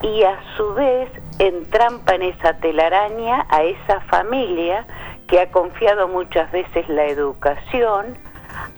Y 0.01 0.23
a 0.23 0.39
su 0.57 0.73
vez 0.73 1.09
entrampa 1.39 2.15
en 2.15 2.23
esa 2.23 2.53
telaraña 2.57 3.45
a 3.49 3.63
esa 3.63 4.01
familia 4.01 4.85
que 5.27 5.39
ha 5.39 5.49
confiado 5.51 6.07
muchas 6.07 6.51
veces 6.51 6.87
la 6.89 7.05
educación 7.05 8.17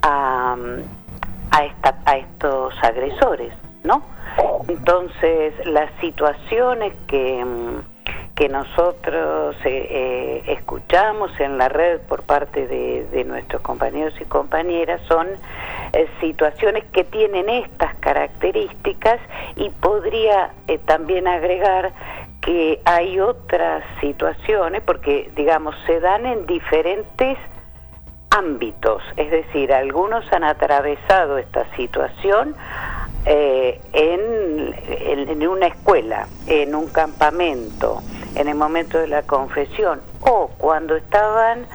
a, 0.03 0.55
a, 1.51 2.17
estos 2.17 2.73
agresores, 2.83 3.53
¿no? 3.83 4.03
Entonces, 4.67 5.53
las 5.65 5.89
situaciones 5.99 6.93
que, 7.07 7.43
que 8.35 8.49
nosotros 8.49 9.55
eh, 9.63 9.87
eh, 9.89 10.43
escuchamos 10.47 11.31
en 11.39 11.57
la 11.57 11.69
red 11.69 12.01
por 12.01 12.23
parte 12.23 12.67
de, 12.67 13.23
nuestros 13.25 13.61
compañeros 13.61 14.13
y 14.19 14.25
compañeras 14.25 15.01
son 15.07 15.27
eh, 15.93 16.07
situaciones 16.19 16.83
que 16.91 17.03
tienen 17.03 17.47
estas 17.47 17.95
características 17.95 19.19
y 19.55 19.69
podría 19.69 20.51
también 20.85 21.27
agregar 21.27 21.93
que 22.41 22.81
hay 22.83 23.19
otras 23.19 23.83
situaciones, 24.01 24.81
porque 24.81 25.31
digamos, 25.35 25.75
se 25.85 25.99
dan 25.99 26.25
en 26.25 26.45
diferentes 26.45 27.37
ámbitos, 28.29 29.01
es 29.15 29.31
decir, 29.31 29.71
algunos 29.71 30.25
han 30.33 30.43
atravesado 30.43 31.37
esta 31.37 31.65
situación 31.75 32.55
eh, 33.25 33.79
en, 33.93 34.75
en, 35.29 35.47
una 35.47 35.67
escuela, 35.67 36.27
en 36.47 36.75
un 36.75 36.87
campamento, 36.87 38.01
en 38.35 38.47
el 38.47 38.55
momento 38.55 38.97
de 38.99 39.07
la 39.07 39.23
confesión, 39.23 40.01
o 40.21 40.49
cuando 40.57 40.95
estaban 40.95 41.65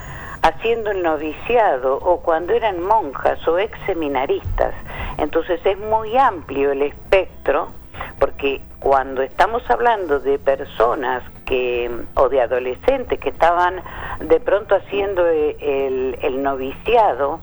haciendo 0.43 0.91
el 0.91 1.03
noviciado, 1.03 1.97
o 1.97 2.21
cuando 2.21 2.53
eran 2.53 2.83
monjas 2.83 3.47
o 3.49 3.59
ex 3.59 3.77
seminaristas. 3.87 4.75
Entonces 5.17 5.61
es 5.65 5.79
muy 5.79 6.17
amplio 6.17 6.73
el 6.73 6.83
espectro 6.83 7.71
porque 8.19 8.61
cuando 8.81 9.23
estamos 9.23 9.63
hablando 9.71 10.21
de 10.21 10.39
personas 10.39 11.23
que 11.47 11.91
o 12.15 12.29
de 12.29 12.41
adolescentes 12.41 13.19
que 13.19 13.31
estaban 13.31 13.83
de 14.21 14.41
pronto 14.41 14.75
haciendo 14.75 15.27
e, 15.27 15.57
el, 15.61 16.19
el 16.23 16.43
noviciado 16.43 17.41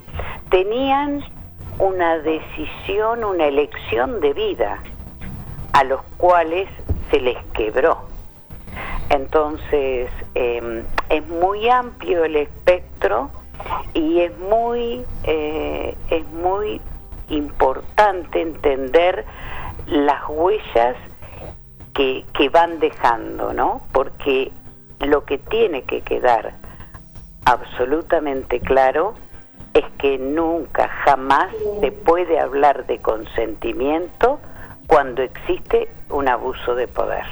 tenían 0.49 1.23
una 1.79 2.17
decisión, 2.19 3.23
una 3.23 3.47
elección 3.47 4.19
de 4.21 4.33
vida 4.33 4.79
a 5.73 5.83
los 5.83 6.01
cuales 6.17 6.69
se 7.11 7.19
les 7.19 7.37
quebró. 7.53 8.07
Entonces, 9.09 10.09
eh, 10.33 10.83
es 11.09 11.27
muy 11.27 11.69
amplio 11.69 12.25
el 12.25 12.37
espectro 12.37 13.29
y 13.93 14.19
es 14.19 14.37
muy, 14.39 15.05
eh, 15.23 15.95
es 16.09 16.25
muy 16.27 16.81
importante 17.29 18.41
entender 18.41 19.25
las 19.87 20.21
huellas 20.27 20.95
que, 21.93 22.25
que 22.33 22.49
van 22.49 22.79
dejando, 22.79 23.53
¿no? 23.53 23.81
Porque 23.91 24.51
lo 24.99 25.25
que 25.25 25.37
tiene 25.37 25.83
que 25.83 26.01
quedar 26.01 26.53
absolutamente 27.45 28.59
claro 28.59 29.13
es 29.75 29.85
que 29.97 30.17
nunca, 30.17 30.87
jamás 31.03 31.53
se 31.81 31.91
puede 31.91 32.39
hablar 32.39 32.87
de 32.87 32.97
consentimiento 32.99 34.39
cuando 34.87 35.21
existe 35.21 35.89
un 36.09 36.27
abuso 36.29 36.75
de 36.75 36.87
poder. 36.87 37.25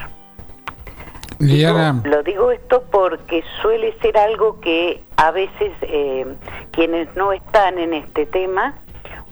Lo 2.04 2.22
digo 2.22 2.50
esto 2.50 2.84
porque 2.90 3.42
suele 3.60 3.96
ser 4.00 4.16
algo 4.16 4.60
que 4.60 5.02
a 5.16 5.30
veces 5.30 5.72
eh, 5.82 6.26
quienes 6.70 7.14
no 7.16 7.32
están 7.32 7.78
en 7.78 7.94
este 7.94 8.26
tema 8.26 8.74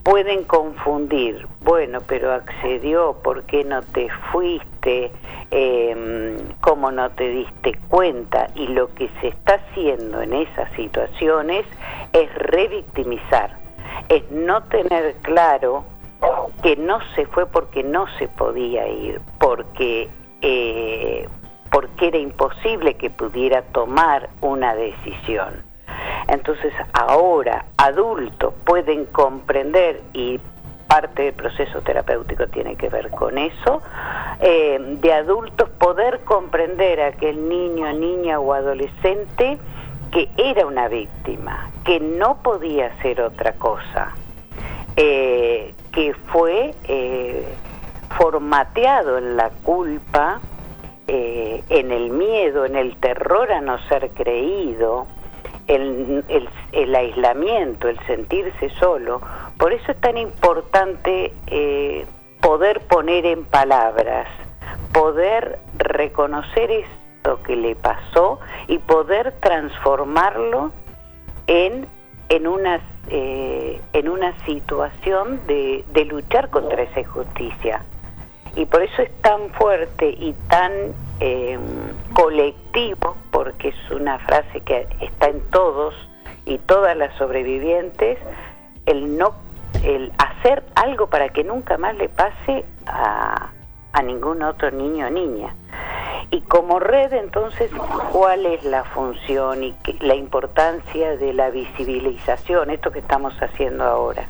pueden 0.02 0.44
confundir. 0.44 1.46
Bueno, 1.60 2.00
pero 2.06 2.32
accedió, 2.32 3.14
¿por 3.22 3.44
qué 3.44 3.64
no 3.64 3.82
te 3.82 4.08
fuiste? 4.30 5.12
Eh, 5.50 6.36
¿Cómo 6.60 6.90
no 6.90 7.10
te 7.10 7.28
diste 7.28 7.78
cuenta? 7.88 8.48
Y 8.54 8.68
lo 8.68 8.92
que 8.94 9.08
se 9.20 9.28
está 9.28 9.54
haciendo 9.54 10.22
en 10.22 10.32
esas 10.32 10.72
situaciones 10.72 11.66
es 12.12 12.34
revictimizar, 12.34 13.56
es 14.08 14.28
no 14.30 14.62
tener 14.64 15.14
claro 15.22 15.84
que 16.62 16.76
no 16.76 16.98
se 17.14 17.26
fue 17.26 17.46
porque 17.46 17.82
no 17.82 18.06
se 18.18 18.28
podía 18.28 18.88
ir, 18.88 19.20
porque... 19.38 20.08
Eh, 20.40 21.28
porque 21.70 22.08
era 22.08 22.18
imposible 22.18 22.94
que 22.94 23.08
pudiera 23.08 23.62
tomar 23.62 24.28
una 24.42 24.74
decisión. 24.74 25.71
Entonces 26.28 26.72
ahora 26.92 27.66
adultos 27.76 28.54
pueden 28.64 29.06
comprender 29.06 30.00
y 30.12 30.40
parte 30.92 31.22
del 31.22 31.32
proceso 31.32 31.80
terapéutico 31.80 32.46
tiene 32.48 32.76
que 32.76 32.90
ver 32.90 33.08
con 33.10 33.38
eso, 33.38 33.80
eh, 34.40 34.78
de 35.00 35.12
adultos 35.14 35.70
poder 35.70 36.20
comprender 36.20 37.00
a 37.00 37.06
aquel 37.06 37.48
niño, 37.48 37.90
niña 37.94 38.38
o 38.38 38.52
adolescente 38.52 39.56
que 40.10 40.28
era 40.36 40.66
una 40.66 40.88
víctima, 40.88 41.70
que 41.84 41.98
no 41.98 42.42
podía 42.42 42.88
hacer 42.88 43.22
otra 43.22 43.54
cosa, 43.54 44.12
eh, 44.96 45.72
que 45.92 46.12
fue 46.12 46.74
eh, 46.84 47.54
formateado 48.18 49.16
en 49.16 49.38
la 49.38 49.48
culpa, 49.48 50.40
en 51.06 51.90
el 51.90 52.10
miedo, 52.10 52.64
en 52.64 52.76
el 52.76 52.96
terror 52.96 53.52
a 53.52 53.60
no 53.60 53.78
ser 53.88 54.10
creído, 54.10 55.06
el, 55.74 56.24
el, 56.28 56.48
el, 56.72 56.94
aislamiento, 56.94 57.88
el 57.88 57.98
sentirse 58.06 58.70
solo. 58.80 59.20
Por 59.58 59.72
eso 59.72 59.92
es 59.92 60.00
tan 60.00 60.18
importante 60.18 61.32
eh, 61.46 62.06
poder 62.40 62.80
poner 62.80 63.26
en 63.26 63.44
palabras, 63.44 64.28
poder 64.92 65.58
reconocer 65.78 66.70
esto 66.70 67.42
que 67.42 67.56
le 67.56 67.76
pasó 67.76 68.40
y 68.68 68.78
poder 68.78 69.32
transformarlo 69.40 70.72
en, 71.46 71.86
en, 72.28 72.46
una, 72.46 72.80
eh, 73.08 73.80
en 73.92 74.08
una 74.08 74.38
situación 74.44 75.40
de, 75.46 75.84
de 75.92 76.04
luchar 76.04 76.50
contra 76.50 76.82
esa 76.82 77.00
injusticia 77.00 77.82
y 78.54 78.66
por 78.66 78.82
eso 78.82 79.02
es 79.02 79.10
tan 79.22 79.50
fuerte 79.50 80.10
y 80.10 80.34
tan 80.48 80.72
eh, 81.24 81.56
colectivo, 82.14 83.16
porque 83.30 83.68
es 83.68 83.90
una 83.92 84.18
frase 84.18 84.60
que 84.62 84.88
está 85.00 85.28
en 85.28 85.40
todos 85.50 85.94
y 86.44 86.58
todas 86.58 86.96
las 86.96 87.16
sobrevivientes, 87.16 88.18
el 88.86 89.16
no, 89.16 89.36
el 89.84 90.12
hacer 90.18 90.64
algo 90.74 91.06
para 91.06 91.28
que 91.28 91.44
nunca 91.44 91.78
más 91.78 91.94
le 91.94 92.08
pase 92.08 92.64
a, 92.86 93.52
a 93.92 94.02
ningún 94.02 94.42
otro 94.42 94.72
niño 94.72 95.06
o 95.06 95.10
niña. 95.10 95.54
Y 96.32 96.40
como 96.40 96.80
red, 96.80 97.12
entonces, 97.12 97.70
¿cuál 98.10 98.44
es 98.44 98.64
la 98.64 98.82
función 98.82 99.62
y 99.62 99.74
qué, 99.84 99.96
la 100.00 100.16
importancia 100.16 101.16
de 101.16 101.34
la 101.34 101.50
visibilización, 101.50 102.70
esto 102.70 102.90
que 102.90 102.98
estamos 102.98 103.40
haciendo 103.40 103.84
ahora? 103.84 104.28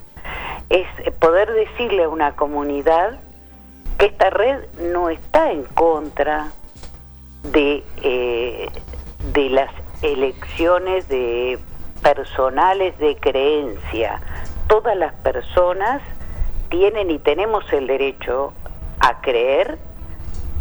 Es 0.69 0.87
poder 1.21 1.55
decirle 1.55 2.05
a 2.05 2.11
una 2.11 2.37
comunidad 2.37 3.19
que 3.97 4.07
esta 4.07 4.29
red 4.29 4.67
no 4.79 5.09
está 5.09 5.53
en 5.53 5.65
contra 5.65 6.51
de, 7.43 7.85
eh, 8.03 8.69
de 9.33 9.51
las 9.51 9.71
elecciones 10.03 11.09
de 11.09 11.59
personales 12.03 12.99
de 12.99 13.17
creencia. 13.17 14.21
Todas 14.67 14.97
las 14.97 15.13
personas 15.15 16.03
tienen 16.69 17.11
y 17.11 17.19
tenemos 17.19 17.71
el 17.73 17.87
derecho 17.87 18.53
a 19.01 19.21
creer 19.21 19.79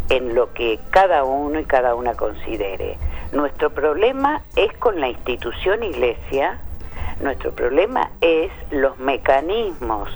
en 0.10 0.36
lo 0.36 0.54
que 0.54 0.80
cada 0.90 1.24
uno 1.24 1.60
y 1.60 1.66
cada 1.66 1.96
una 1.96 2.16
considere. 2.16 2.98
Nuestro 3.32 3.70
problema 3.70 4.42
es 4.56 4.74
con 4.74 5.00
la 5.00 5.08
institución 5.08 5.84
iglesia, 5.84 6.60
nuestro 7.22 7.52
problema 7.52 8.12
es 8.20 8.52
los 8.72 8.98
mecanismos 9.00 10.10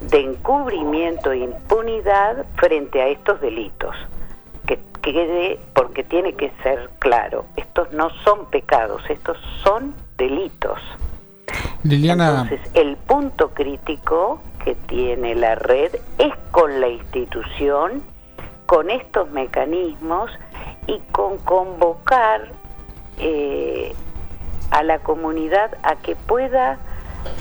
de 0.00 0.20
encubrimiento 0.20 1.32
e 1.32 1.38
impunidad 1.38 2.46
frente 2.56 3.02
a 3.02 3.08
estos 3.08 3.40
delitos. 3.40 3.96
Que 5.02 5.12
quede, 5.12 5.58
porque 5.74 6.04
tiene 6.04 6.34
que 6.34 6.52
ser 6.62 6.90
claro, 6.98 7.46
estos 7.56 7.90
no 7.92 8.10
son 8.24 8.46
pecados, 8.50 9.02
estos 9.08 9.38
son 9.62 9.94
delitos. 10.18 10.78
Liliana. 11.82 12.42
Entonces, 12.42 12.60
el 12.74 12.96
punto 12.96 13.50
crítico 13.50 14.40
que 14.64 14.74
tiene 14.74 15.34
la 15.34 15.54
red 15.54 15.94
es 16.18 16.34
con 16.50 16.80
la 16.80 16.88
institución, 16.88 18.02
con 18.66 18.90
estos 18.90 19.30
mecanismos 19.30 20.30
y 20.86 20.98
con 21.12 21.38
convocar 21.38 22.52
eh, 23.18 23.94
a 24.70 24.82
la 24.82 24.98
comunidad 25.00 25.76
a 25.82 25.96
que 25.96 26.14
pueda 26.14 26.78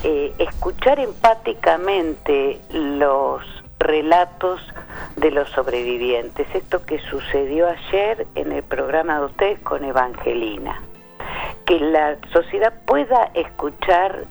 eh, 0.03 0.33
escuchar 0.39 0.99
empáticamente 0.99 2.59
los 2.71 3.41
relatos 3.79 4.61
de 5.15 5.31
los 5.31 5.49
sobrevivientes, 5.49 6.47
esto 6.53 6.85
que 6.85 6.99
sucedió 6.99 7.67
ayer 7.67 8.27
en 8.35 8.51
el 8.51 8.63
programa 8.63 9.19
de 9.19 9.25
ustedes 9.25 9.59
con 9.59 9.83
Evangelina, 9.83 10.81
que 11.65 11.79
la 11.79 12.17
sociedad 12.31 12.73
pueda 12.85 13.31
escuchar 13.33 14.25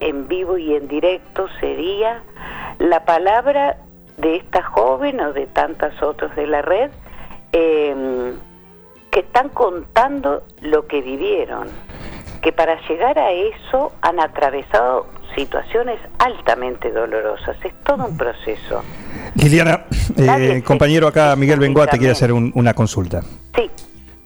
en 0.00 0.26
vivo 0.26 0.58
y 0.58 0.74
en 0.74 0.88
directo 0.88 1.46
sería 1.60 2.22
la 2.78 3.04
palabra 3.04 3.78
de 4.16 4.36
esta 4.36 4.62
joven 4.62 5.20
o 5.20 5.32
de 5.32 5.46
tantas 5.46 6.00
otras 6.02 6.34
de 6.34 6.46
la 6.46 6.62
red 6.62 6.90
eh, 7.52 8.34
que 9.10 9.20
están 9.20 9.48
contando 9.50 10.42
lo 10.60 10.86
que 10.86 11.00
vivieron. 11.02 11.68
Que 12.40 12.50
para 12.50 12.80
llegar 12.88 13.18
a 13.18 13.30
eso 13.30 13.92
han 14.00 14.18
atravesado 14.18 15.06
situaciones 15.34 15.98
altamente 16.18 16.90
dolorosas. 16.90 17.56
Es 17.64 17.72
todo 17.84 18.06
un 18.06 18.16
proceso. 18.16 18.82
Liliana, 19.34 19.84
eh, 20.16 20.62
compañero 20.64 21.06
acá, 21.06 21.34
Miguel 21.36 21.60
Bengoa, 21.60 21.86
te 21.86 21.98
quiere 21.98 22.12
hacer 22.12 22.32
un, 22.32 22.52
una 22.54 22.74
consulta. 22.74 23.22
Sí. 23.56 23.70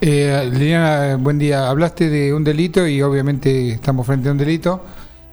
Eh, 0.01 0.49
Liliana, 0.53 1.17
buen 1.17 1.39
día. 1.39 1.69
Hablaste 1.69 2.09
de 2.09 2.35
un 2.35 2.45
delito 2.45 2.87
y 2.87 3.03
obviamente 3.03 3.71
estamos 3.71 4.07
frente 4.07 4.29
a 4.29 4.33
un 4.33 4.39
delito. 4.39 4.83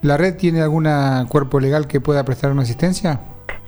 ¿La 0.02 0.18
red 0.18 0.36
tiene 0.36 0.62
algún 0.62 0.86
cuerpo 1.30 1.60
legal 1.60 1.88
que 1.88 2.02
pueda 2.02 2.24
prestar 2.26 2.52
una 2.52 2.64
asistencia? 2.64 3.22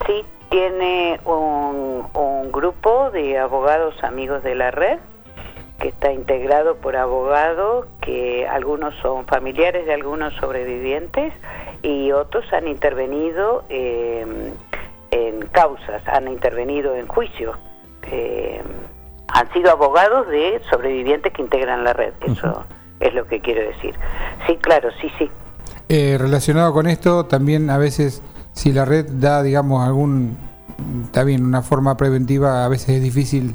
Sí, 0.06 0.24
tiene 0.50 1.20
un, 1.26 2.04
un 2.14 2.52
grupo 2.52 3.10
de 3.12 3.38
abogados 3.38 3.96
amigos 4.04 4.44
de 4.44 4.56
la 4.56 4.72
red 4.72 5.00
que 5.80 5.90
está 5.90 6.12
integrado 6.12 6.78
por 6.78 6.96
abogados 6.96 7.88
que 8.02 8.48
algunos 8.48 8.94
son 9.02 9.26
familiares 9.26 9.86
de 9.86 9.94
algunos 9.94 10.34
sobrevivientes 10.36 11.34
y 11.86 12.12
otros 12.12 12.44
han 12.52 12.68
intervenido 12.68 13.64
eh, 13.70 14.54
en 15.12 15.46
causas, 15.52 16.02
han 16.08 16.28
intervenido 16.28 16.96
en 16.96 17.08
juicios. 17.08 17.56
Eh, 18.12 18.62
han 19.28 19.54
sido 19.54 19.72
abogados 19.72 20.28
de 20.28 20.62
sobrevivientes 20.70 21.32
que 21.32 21.44
integran 21.44 21.84
la 21.84 21.94
red, 21.94 22.14
eso 22.22 22.48
uh 22.48 22.52
-huh. 22.52 22.64
es 23.00 23.14
lo 23.14 23.28
que 23.28 23.40
quiero 23.40 23.62
decir. 23.62 23.94
Sí, 24.48 24.58
claro, 24.58 24.90
sí, 25.00 25.12
sí. 25.20 25.30
Eh, 25.90 26.18
relacionado 26.20 26.74
con 26.74 26.88
esto, 26.88 27.26
también 27.26 27.70
a 27.70 27.78
veces 27.78 28.24
si 28.54 28.72
la 28.72 28.86
red 28.86 29.06
da, 29.08 29.44
digamos, 29.44 29.86
algún, 29.86 30.38
está 31.04 31.24
bien, 31.24 31.46
una 31.46 31.62
forma 31.62 31.98
preventiva, 31.98 32.66
a 32.66 32.68
veces 32.68 32.90
es 32.90 33.04
difícil 33.04 33.54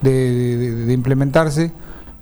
de, 0.00 0.56
de, 0.56 0.70
de 0.86 0.92
implementarse, 0.92 1.70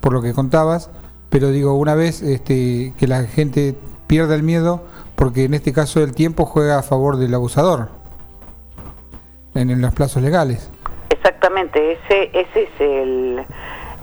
por 0.01 0.13
lo 0.13 0.21
que 0.21 0.35
contabas, 0.35 0.91
pero 1.31 1.49
digo, 1.49 1.75
una 1.75 1.95
vez 1.95 2.23
este, 2.23 2.93
que 2.99 3.07
la 3.07 3.25
gente 3.25 3.75
pierda 4.07 4.35
el 4.35 4.43
miedo, 4.43 4.83
porque 5.17 5.45
en 5.45 5.55
este 5.55 5.73
caso 5.73 6.03
el 6.03 6.15
tiempo 6.15 6.45
juega 6.45 6.79
a 6.79 6.83
favor 6.83 7.17
del 7.17 7.35
abusador 7.35 7.89
en, 9.55 9.81
los 9.81 9.95
plazos 9.95 10.23
legales. 10.23 10.71
Exactamente, 11.09 11.93
ese, 11.93 12.31
ese 12.33 12.63
es 12.65 12.81
el, 12.81 13.45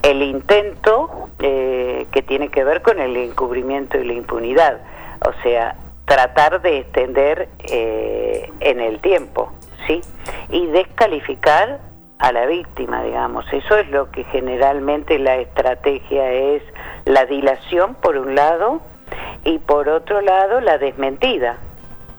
el 0.02 0.23
intento 0.23 1.30
eh, 1.39 2.08
que 2.12 2.21
tiene 2.23 2.49
que 2.49 2.63
ver 2.63 2.82
con 2.82 2.99
el 2.99 3.15
encubrimiento 3.15 3.97
y 3.99 4.06
la 4.06 4.13
impunidad. 4.13 4.80
O 5.26 5.32
sea, 5.43 5.76
tratar 6.06 6.62
de 6.62 6.80
extender 6.80 7.49
eh, 7.63 8.52
en 8.60 8.82
el 8.82 8.99
tiempo, 8.99 9.54
¿sí? 9.88 10.02
Y 10.49 10.67
descalificar 10.67 11.80
a 12.19 12.32
la 12.32 12.45
víctima, 12.45 13.04
digamos. 13.04 13.45
Eso 13.52 13.78
es 13.78 13.89
lo 13.89 14.10
que 14.12 14.23
generalmente 14.26 15.19
la 15.19 15.38
estrategia 15.38 16.32
es 16.32 16.63
la 17.06 17.26
dilación 17.26 17.95
por 17.95 18.17
un 18.17 18.36
lado 18.36 18.82
y 19.44 19.60
por 19.60 19.90
otro 19.90 20.22
lado 20.22 20.62
la 20.62 20.78
desmentida. 20.78 21.58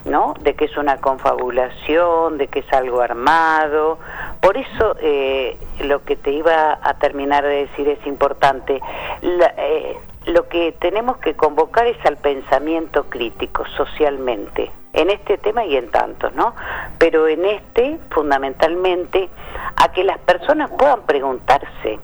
¿no? 0.04 0.34
De 0.40 0.54
que 0.54 0.66
es 0.66 0.76
una 0.76 0.98
confabulación, 0.98 2.36
de 2.36 2.48
que 2.48 2.58
es 2.58 2.72
algo 2.72 3.00
armado. 3.00 3.98
Por 4.40 4.56
eso 4.58 4.96
eh, 5.00 5.56
lo 5.80 6.04
que 6.04 6.16
te 6.16 6.30
iba 6.30 6.78
a 6.82 6.94
terminar 6.98 7.42
de 7.42 7.66
decir 7.66 7.88
es 7.88 8.06
importante. 8.06 8.80
Eh, 9.22 9.96
lo 10.26 10.48
que 10.48 10.72
tenemos 10.72 11.18
que 11.18 11.34
convocar 11.34 11.86
es 11.86 11.96
al 12.06 12.16
pensamiento 12.16 13.04
crítico 13.04 13.64
socialmente, 13.76 14.70
en 14.92 15.10
este 15.10 15.38
tema 15.38 15.64
y 15.64 15.76
en 15.76 15.90
tantos, 15.90 16.34
¿no? 16.34 16.54
Pero 16.98 17.28
en 17.28 17.44
este, 17.44 17.98
fundamentalmente, 18.10 19.28
a 19.76 19.92
que 19.92 20.04
las 20.04 20.18
personas 20.20 20.70
puedan 20.78 21.02
preguntarse, 21.02 21.98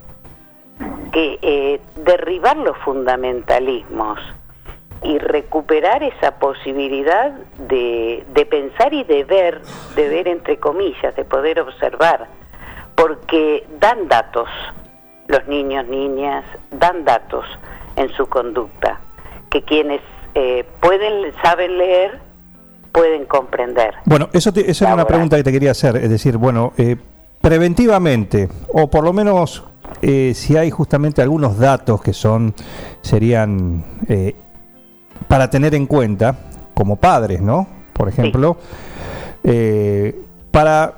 que 1.12 1.38
eh, 1.40 1.80
derribar 1.96 2.56
los 2.58 2.76
fundamentalismos, 2.78 4.18
y 5.02 5.18
recuperar 5.18 6.02
esa 6.02 6.38
posibilidad 6.38 7.32
de, 7.68 8.24
de, 8.34 8.46
pensar 8.46 8.92
y 8.92 9.04
de 9.04 9.24
ver, 9.24 9.62
de 9.96 10.08
ver 10.08 10.28
entre 10.28 10.58
comillas, 10.58 11.14
de 11.16 11.24
poder 11.24 11.60
observar, 11.60 12.26
porque 12.94 13.66
dan 13.78 14.08
datos, 14.08 14.48
los 15.26 15.46
niños, 15.48 15.86
niñas, 15.88 16.44
dan 16.70 17.04
datos 17.04 17.46
en 17.96 18.10
su 18.10 18.26
conducta, 18.26 19.00
que 19.50 19.62
quienes 19.62 20.02
eh, 20.34 20.64
pueden, 20.80 21.32
saben 21.42 21.78
leer, 21.78 22.18
pueden 22.92 23.24
comprender. 23.24 23.94
Bueno, 24.04 24.28
eso, 24.32 24.52
te, 24.52 24.70
esa 24.70 24.86
era 24.86 24.94
una 24.94 25.06
pregunta 25.06 25.36
que 25.36 25.44
te 25.44 25.52
quería 25.52 25.70
hacer, 25.70 25.96
es 25.96 26.10
decir, 26.10 26.36
bueno, 26.36 26.72
eh, 26.76 26.96
preventivamente, 27.40 28.48
o 28.68 28.90
por 28.90 29.02
lo 29.04 29.12
menos 29.12 29.64
eh, 30.02 30.32
si 30.34 30.56
hay 30.56 30.70
justamente 30.70 31.22
algunos 31.22 31.58
datos 31.58 32.00
que 32.00 32.12
son, 32.12 32.54
serían 33.02 33.84
eh, 34.08 34.34
para 35.28 35.50
tener 35.50 35.74
en 35.74 35.86
cuenta 35.86 36.34
como 36.74 36.96
padres, 36.96 37.40
¿no? 37.40 37.66
Por 37.92 38.08
ejemplo, 38.08 38.56
eh, 39.44 40.18
para 40.50 40.94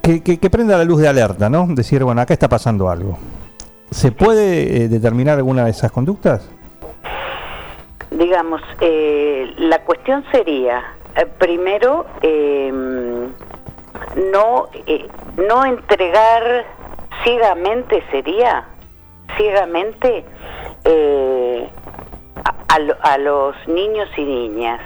que, 0.00 0.50
prenda 0.50 0.78
la 0.78 0.84
luz 0.84 1.00
de 1.00 1.08
alerta, 1.08 1.50
¿no? 1.50 1.66
Decir, 1.68 2.02
bueno, 2.04 2.20
acá 2.20 2.32
está 2.32 2.48
pasando 2.48 2.88
algo. 2.88 3.18
¿Se 3.90 4.12
puede 4.12 4.84
eh, 4.84 4.88
determinar 4.88 5.36
alguna 5.36 5.64
de 5.64 5.70
esas 5.70 5.92
conductas? 5.92 6.48
Digamos, 8.10 8.62
eh, 8.80 9.52
la 9.58 9.80
cuestión 9.80 10.24
sería, 10.32 10.82
primero, 11.38 12.06
em, 12.22 13.26
no, 14.32 14.68
no 15.36 15.64
entregar 15.64 16.64
ciegamente, 17.24 18.02
sería, 18.10 18.64
ciegamente, 19.36 20.24
a, 22.68 23.18
los 23.18 23.56
niños 23.68 24.08
y 24.16 24.24
niñas, 24.24 24.80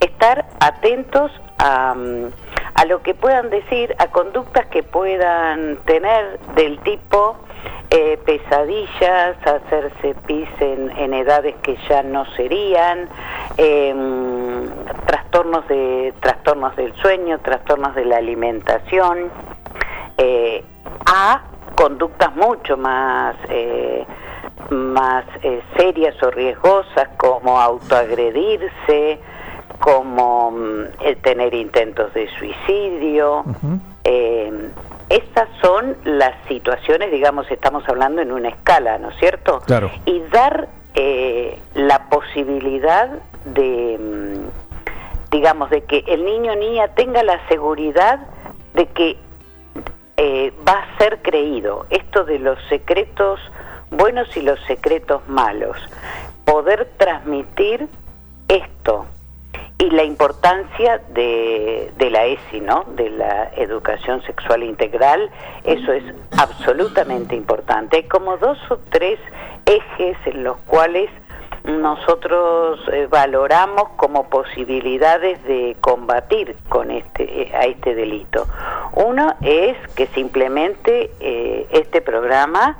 estar 0.00 0.46
atentos 0.60 1.30
a, 1.58 1.94
a, 2.74 2.84
lo 2.86 3.02
que 3.02 3.14
puedan 3.14 3.50
decir, 3.50 3.94
a 3.98 4.08
conductas 4.08 4.66
que 4.66 4.82
puedan 4.82 5.78
tener 5.84 6.38
del 6.54 6.78
tipo 6.80 7.36
eh, 7.92 8.18
pesadillas, 8.24 9.36
hacerse 9.44 10.14
pis 10.24 10.48
en, 10.60 11.12
edades 11.12 11.56
que 11.56 11.76
ya 11.88 12.04
no 12.04 12.24
serían, 12.36 13.08
em, 13.56 14.70
trastornos 15.06 15.66
de 15.66 16.14
trastornos 16.20 16.76
del 16.76 16.94
sueño, 17.02 17.40
trastornos 17.40 17.96
de 17.96 18.04
la 18.04 18.18
alimentación, 18.18 19.28
eh, 20.18 20.64
a 21.04 21.42
conductas 21.74 22.32
mucho 22.36 22.76
más 22.76 23.34
eh, 23.48 24.06
más 24.70 25.24
eh, 25.42 25.62
serias 25.76 26.20
o 26.22 26.30
riesgosas 26.30 27.08
como 27.16 27.60
autoagredirse, 27.60 29.18
como 29.78 30.50
mm, 30.50 30.84
tener 31.22 31.54
intentos 31.54 32.12
de 32.14 32.28
suicidio. 32.38 33.44
Eh, 34.04 34.70
estas 35.08 35.48
son 35.60 35.96
las 36.04 36.34
situaciones, 36.46 37.10
digamos, 37.10 37.50
estamos 37.50 37.88
hablando 37.88 38.22
en 38.22 38.32
una 38.32 38.50
escala, 38.50 38.98
¿no 38.98 39.10
es 39.10 39.16
cierto? 39.18 39.60
Claro. 39.66 39.90
Y 40.04 40.20
dar 40.32 40.68
eh, 40.94 41.58
la 41.74 42.08
posibilidad 42.08 43.10
de, 43.44 43.98
mm, 43.98 45.30
digamos, 45.30 45.70
de 45.70 45.82
que 45.84 46.04
el 46.06 46.24
niño 46.24 46.52
o 46.52 46.56
niña 46.56 46.88
tenga 46.88 47.22
la 47.22 47.46
seguridad 47.48 48.20
de 48.74 48.86
que 48.86 49.16
va 50.68 50.72
a 50.74 50.98
ser 50.98 51.22
creído. 51.22 51.86
Esto 51.88 52.24
de 52.24 52.38
los 52.38 52.58
secretos 52.68 53.40
buenos 53.90 54.34
y 54.36 54.42
los 54.42 54.60
secretos 54.66 55.26
malos. 55.28 55.76
Poder 56.44 56.88
transmitir 56.96 57.88
esto 58.48 59.06
y 59.78 59.90
la 59.90 60.04
importancia 60.04 61.00
de, 61.14 61.90
de, 61.96 62.10
la 62.10 62.26
ESI, 62.26 62.60
¿no? 62.60 62.84
De 62.96 63.08
la 63.08 63.50
educación 63.56 64.22
sexual 64.22 64.62
integral, 64.62 65.30
eso 65.64 65.92
es 65.92 66.04
absolutamente 66.36 67.34
importante. 67.34 67.96
Hay 67.96 68.02
como 68.04 68.36
dos 68.36 68.58
o 68.70 68.76
tres 68.90 69.18
ejes 69.64 70.16
en 70.26 70.44
los 70.44 70.58
cuales 70.66 71.08
nosotros 71.64 72.80
eh, 72.92 73.06
valoramos 73.10 73.90
como 73.96 74.28
posibilidades 74.28 75.42
de 75.44 75.76
combatir 75.80 76.56
con 76.68 76.90
este 76.90 77.42
eh, 77.42 77.52
a 77.54 77.64
este 77.64 77.94
delito. 77.94 78.46
Uno 78.94 79.34
es 79.42 79.76
que 79.94 80.06
simplemente 80.08 81.10
eh, 81.20 81.66
este 81.70 82.00
programa 82.00 82.78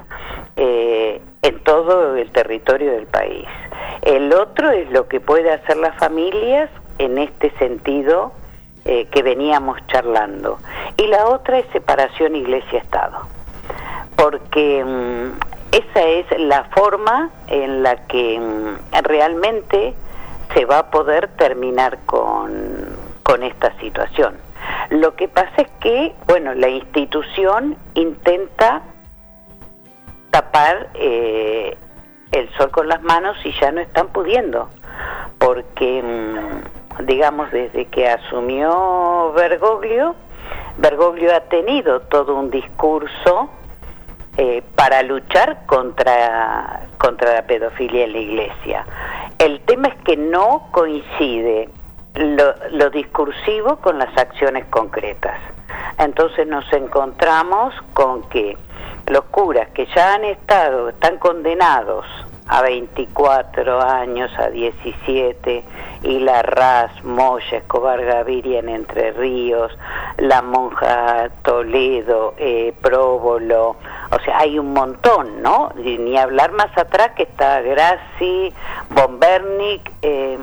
en 0.57 1.59
todo 1.65 2.17
el 2.17 2.31
territorio 2.33 2.93
del 2.93 3.07
país. 3.07 3.47
El 4.03 4.31
otro 4.35 4.71
es 4.71 4.91
lo 4.91 5.09
que 5.09 5.19
puede 5.19 5.51
hacer 5.51 5.79
las 5.79 5.97
familias 5.97 6.69
en 6.99 7.17
este 7.17 7.51
sentido 7.53 8.33
que 8.85 9.23
veníamos 9.23 9.79
charlando. 9.87 10.59
Y 10.99 11.07
la 11.07 11.29
otra 11.29 11.61
es 11.61 11.67
separación 11.73 12.37
iglesia-estado. 12.37 13.21
Porque 14.17 14.85
mm, 14.85 15.50
esa 15.73 16.03
es 16.03 16.27
la 16.39 16.65
forma 16.65 17.31
en 17.47 17.83
la 17.83 18.07
que 18.07 18.39
mm, 18.39 19.03
realmente 19.03 19.95
se 20.55 20.65
va 20.65 20.79
a 20.79 20.91
poder 20.91 21.29
terminar 21.37 21.99
con, 22.07 22.97
con 23.23 23.43
esta 23.43 23.77
situación. 23.79 24.37
Lo 24.91 25.15
que 25.15 25.29
pasa 25.29 25.63
es 25.63 25.71
que, 25.81 26.15
bueno, 26.27 26.55
la 26.55 26.69
institución 26.69 27.77
intenta 27.95 28.83
tapar 30.31 30.91
eh, 30.95 31.77
el 32.33 32.51
sol 32.55 32.71
con 32.71 32.89
las 32.89 33.03
manos 33.03 33.37
y 33.45 33.53
ya 33.61 33.71
no 33.71 33.81
están 33.81 34.09
pudiendo, 34.09 34.69
porque, 35.39 36.03
mm, 36.03 37.05
digamos, 37.07 37.51
desde 37.53 37.87
que 37.87 38.09
asumió 38.09 39.33
Bergoglio, 39.35 40.15
Bergoglio 40.79 41.35
ha 41.35 41.41
tenido 41.41 42.01
todo 42.01 42.35
un 42.35 42.51
discurso 42.51 43.51
eh, 44.43 44.63
para 44.75 45.03
luchar 45.03 45.67
contra, 45.67 46.89
contra 46.97 47.35
la 47.35 47.43
pedofilia 47.43 48.05
en 48.05 48.13
la 48.15 48.19
iglesia. 48.21 48.87
El 49.39 49.61
tema 49.67 49.89
es 49.89 49.97
que 49.97 50.17
no 50.17 50.69
coincide 50.71 51.69
lo, 52.15 52.89
discursivo 52.89 53.77
con 53.77 53.99
las 53.99 54.17
acciones 54.17 54.65
concretas. 54.71 55.39
Entonces 55.99 56.47
nos 56.47 56.65
encontramos 56.73 57.75
con 57.93 58.23
que 58.31 58.57
los 59.09 59.25
curas 59.25 59.69
que 59.75 59.85
ya 59.95 60.15
han 60.15 60.25
estado, 60.25 60.89
están 60.89 61.19
condenados 61.19 62.07
a 62.47 62.63
24 62.63 63.83
años, 63.83 64.31
a 64.39 64.49
17, 64.49 65.65
y 66.03 66.19
la 66.21 66.41
Raz, 66.41 67.05
Moya, 67.05 67.59
Escobar 67.59 68.03
Gaviria 68.03 68.61
en 68.61 68.71
Entre 68.71 69.13
Ríos, 69.13 69.71
la 70.17 70.41
monja 70.41 71.29
Toledo, 71.43 72.33
eh, 72.39 72.73
Próbolo, 72.81 73.77
o 74.11 74.19
sea, 74.21 74.39
hay 74.39 74.59
un 74.59 74.73
montón, 74.73 75.41
¿no? 75.43 75.71
Ni 75.77 76.19
hablar 76.19 76.53
más 76.53 76.77
atrás 76.77 77.13
que 77.17 77.23
está 77.23 77.61
Graci, 77.61 78.53
Bombernik, 78.91 79.91
eh, 80.03 80.39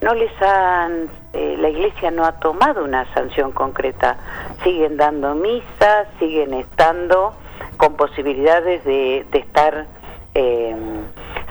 no 0.00 0.14
les 0.14 0.30
han, 0.40 1.10
eh, 1.32 1.56
la 1.58 1.68
iglesia 1.68 2.12
no 2.12 2.24
ha 2.24 2.38
tomado 2.38 2.84
una 2.84 3.12
sanción 3.14 3.50
concreta, 3.50 4.16
siguen 4.62 4.96
dando 4.96 5.34
misa, 5.34 6.06
siguen 6.20 6.54
estando 6.54 7.34
con 7.76 7.96
posibilidades 7.96 8.84
de, 8.84 9.26
de 9.32 9.38
estar 9.38 9.86
eh, 10.34 10.76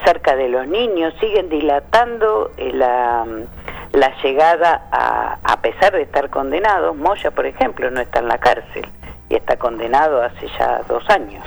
cerca 0.06 0.38
de 0.38 0.47
los 0.47 0.67
niños, 0.67 1.13
siguen 1.19 1.49
dilatando 1.49 2.51
eh, 2.56 2.71
la, 2.73 3.25
la 3.91 4.21
llegada 4.21 4.88
a, 4.91 5.39
a 5.43 5.62
pesar 5.62 5.91
de 5.91 6.03
estar 6.03 6.30
condenados. 6.30 6.95
Moya, 6.95 7.32
por 7.32 7.45
ejemplo, 7.45 7.91
no 7.91 7.99
está 7.99 8.19
en 8.19 8.30
la 8.30 8.38
cárcel 8.38 8.88
y 9.29 9.35
está 9.35 9.57
condenado 9.57 10.21
hace 10.21 10.47
ya 10.57 10.81
dos 10.87 11.03
años. 11.09 11.45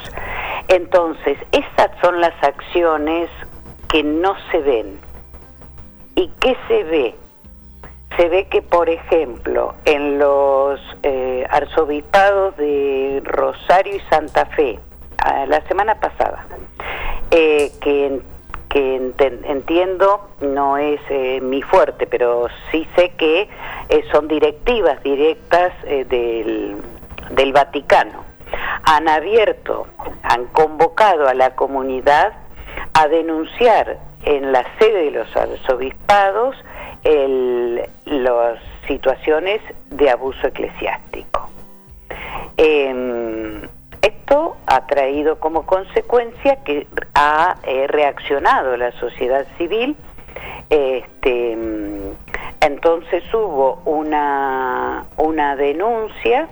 Entonces, 0.68 1.38
esas 1.52 1.90
son 2.00 2.20
las 2.20 2.34
acciones 2.42 3.28
que 3.88 4.02
no 4.02 4.34
se 4.50 4.58
ven. 4.60 5.00
¿Y 6.14 6.28
qué 6.40 6.56
se 6.68 6.84
ve? 6.84 7.14
Se 8.16 8.28
ve 8.28 8.46
que, 8.48 8.62
por 8.62 8.88
ejemplo, 8.88 9.74
en 9.84 10.18
los 10.18 10.80
eh, 11.02 11.46
arzobispados 11.50 12.56
de 12.56 13.22
Rosario 13.24 13.96
y 13.96 14.00
Santa 14.10 14.46
Fe, 14.46 14.78
a 15.18 15.46
la 15.46 15.60
semana 15.62 15.94
pasada, 15.96 16.46
eh, 17.30 17.72
que, 17.80 18.20
que 18.68 19.12
entiendo 19.16 20.28
no 20.40 20.76
es 20.76 21.00
eh, 21.08 21.40
mi 21.40 21.62
fuerte, 21.62 22.06
pero 22.06 22.46
sí 22.70 22.86
sé 22.96 23.10
que 23.16 23.48
son 24.12 24.28
directivas 24.28 25.02
directas 25.02 25.72
del, 25.82 26.76
del 27.30 27.52
Vaticano. 27.52 28.24
Han 28.84 29.08
abierto, 29.08 29.86
han 30.22 30.46
convocado 30.46 31.28
a 31.28 31.34
la 31.34 31.54
comunidad 31.54 32.32
a 32.94 33.08
denunciar 33.08 33.98
en 34.24 34.52
la 34.52 34.64
sede 34.78 35.04
de 35.04 35.10
los 35.12 35.36
arzobispados 35.36 36.56
las 38.04 38.58
situaciones 38.86 39.60
de 39.90 40.10
abuso 40.10 40.46
eclesiástico. 40.46 41.48
Eh, 42.56 43.62
esto 44.02 44.56
ha 44.66 44.86
traído 44.86 45.38
como 45.38 45.66
consecuencia 45.66 46.62
que 46.64 46.86
ha 47.14 47.56
eh, 47.64 47.86
reaccionado 47.86 48.76
la 48.76 48.92
sociedad 48.92 49.46
civil. 49.58 49.96
Este, 50.68 51.56
mm, 51.56 52.12
entonces 52.60 53.22
hubo 53.34 53.82
una, 53.84 55.06
una 55.16 55.56
denuncia 55.56 56.48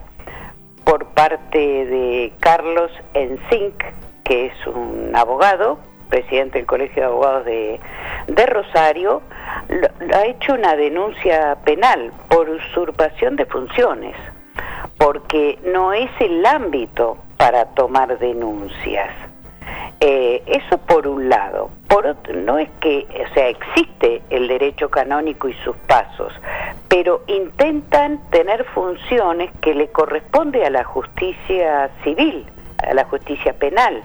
por 0.88 1.04
parte 1.08 1.58
de 1.58 2.32
Carlos 2.40 2.90
Enzinc, 3.12 3.84
que 4.24 4.46
es 4.46 4.66
un 4.66 5.12
abogado, 5.14 5.78
presidente 6.08 6.56
del 6.56 6.66
Colegio 6.66 7.02
de 7.02 7.06
Abogados 7.08 7.44
de, 7.44 8.46
Rosario, 8.46 9.20
ha 10.14 10.24
hecho 10.24 10.54
una 10.54 10.76
denuncia 10.76 11.58
penal 11.66 12.10
por 12.30 12.48
usurpación 12.48 13.36
de 13.36 13.44
funciones, 13.44 14.16
porque 14.96 15.58
no 15.62 15.92
es 15.92 16.10
el 16.20 16.46
ámbito 16.46 17.18
para 17.36 17.66
tomar 17.74 18.18
denuncias. 18.18 19.27
Eh, 20.00 20.42
eso 20.46 20.78
por 20.78 21.08
un 21.08 21.28
lado. 21.28 21.70
Por 21.88 22.06
otro, 22.06 22.34
no 22.34 22.58
es 22.58 22.68
que, 22.80 23.06
o 23.08 23.34
sea, 23.34 23.48
existe 23.48 24.22
el 24.30 24.46
derecho 24.46 24.88
canónico 24.90 25.48
y 25.48 25.54
sus 25.64 25.76
pasos, 25.88 26.32
pero 26.88 27.22
intentan 27.26 28.20
tener 28.30 28.64
funciones 28.66 29.50
que 29.60 29.74
le 29.74 29.88
corresponde 29.88 30.64
a 30.64 30.70
la 30.70 30.84
justicia 30.84 31.90
civil, 32.04 32.46
a 32.86 32.94
la 32.94 33.04
justicia 33.04 33.54
penal. 33.54 34.02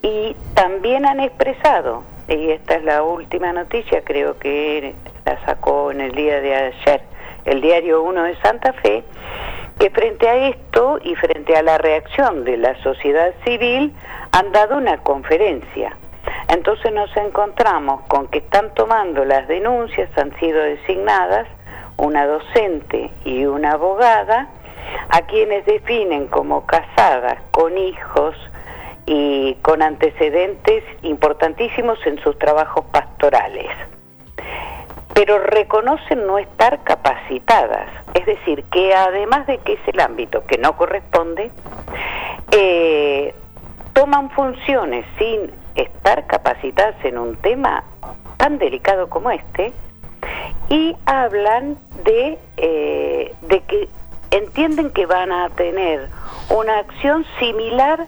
Y 0.00 0.34
también 0.54 1.04
han 1.04 1.20
expresado, 1.20 2.02
y 2.28 2.50
esta 2.50 2.76
es 2.76 2.84
la 2.84 3.02
última 3.02 3.52
noticia, 3.52 4.02
creo 4.04 4.38
que 4.38 4.94
la 5.26 5.44
sacó 5.44 5.90
en 5.90 6.00
el 6.00 6.12
día 6.12 6.40
de 6.40 6.54
ayer, 6.54 7.02
el 7.44 7.60
diario 7.60 8.02
1 8.02 8.22
de 8.22 8.36
Santa 8.36 8.72
Fe, 8.72 9.04
que 9.78 9.90
frente 9.90 10.28
a 10.28 10.48
esto 10.48 10.98
y 11.02 11.14
frente 11.16 11.54
a 11.54 11.62
la 11.62 11.76
reacción 11.76 12.44
de 12.44 12.56
la 12.56 12.80
sociedad 12.82 13.34
civil 13.44 13.92
han 14.36 14.52
dado 14.52 14.76
una 14.76 14.98
conferencia. 14.98 15.96
Entonces 16.48 16.92
nos 16.92 17.14
encontramos 17.16 18.02
con 18.08 18.28
que 18.28 18.38
están 18.38 18.74
tomando 18.74 19.24
las 19.24 19.48
denuncias, 19.48 20.10
han 20.18 20.38
sido 20.38 20.60
designadas 20.62 21.48
una 21.96 22.26
docente 22.26 23.10
y 23.24 23.46
una 23.46 23.72
abogada, 23.72 24.48
a 25.08 25.22
quienes 25.22 25.64
definen 25.64 26.26
como 26.26 26.66
casadas, 26.66 27.38
con 27.50 27.78
hijos 27.78 28.36
y 29.06 29.54
con 29.62 29.80
antecedentes 29.80 30.84
importantísimos 31.00 31.98
en 32.06 32.18
sus 32.22 32.38
trabajos 32.38 32.84
pastorales 32.92 33.70
pero 35.14 35.38
reconocen 35.38 36.26
no 36.26 36.36
estar 36.36 36.84
capacitadas. 36.84 37.88
Es 38.12 38.26
decir, 38.26 38.64
que 38.64 38.94
además 38.94 39.46
de 39.46 39.56
que 39.56 39.72
es 39.72 39.80
el 39.86 39.98
ámbito 39.98 40.44
que 40.44 40.58
no 40.58 40.76
corresponde, 40.76 41.50
eh, 42.52 43.34
toman 43.96 44.28
funciones 44.32 45.06
sin 45.18 45.50
estar 45.74 46.26
capacitadas 46.26 47.02
en 47.02 47.16
un 47.16 47.34
tema 47.36 47.82
tan 48.36 48.58
delicado 48.58 49.08
como 49.08 49.30
este 49.30 49.72
y 50.68 50.94
hablan 51.06 51.78
de, 52.04 52.38
eh, 52.58 53.34
de 53.40 53.60
que 53.60 53.88
entienden 54.32 54.90
que 54.90 55.06
van 55.06 55.32
a 55.32 55.48
tener 55.48 56.10
una 56.50 56.80
acción 56.80 57.24
similar 57.38 58.06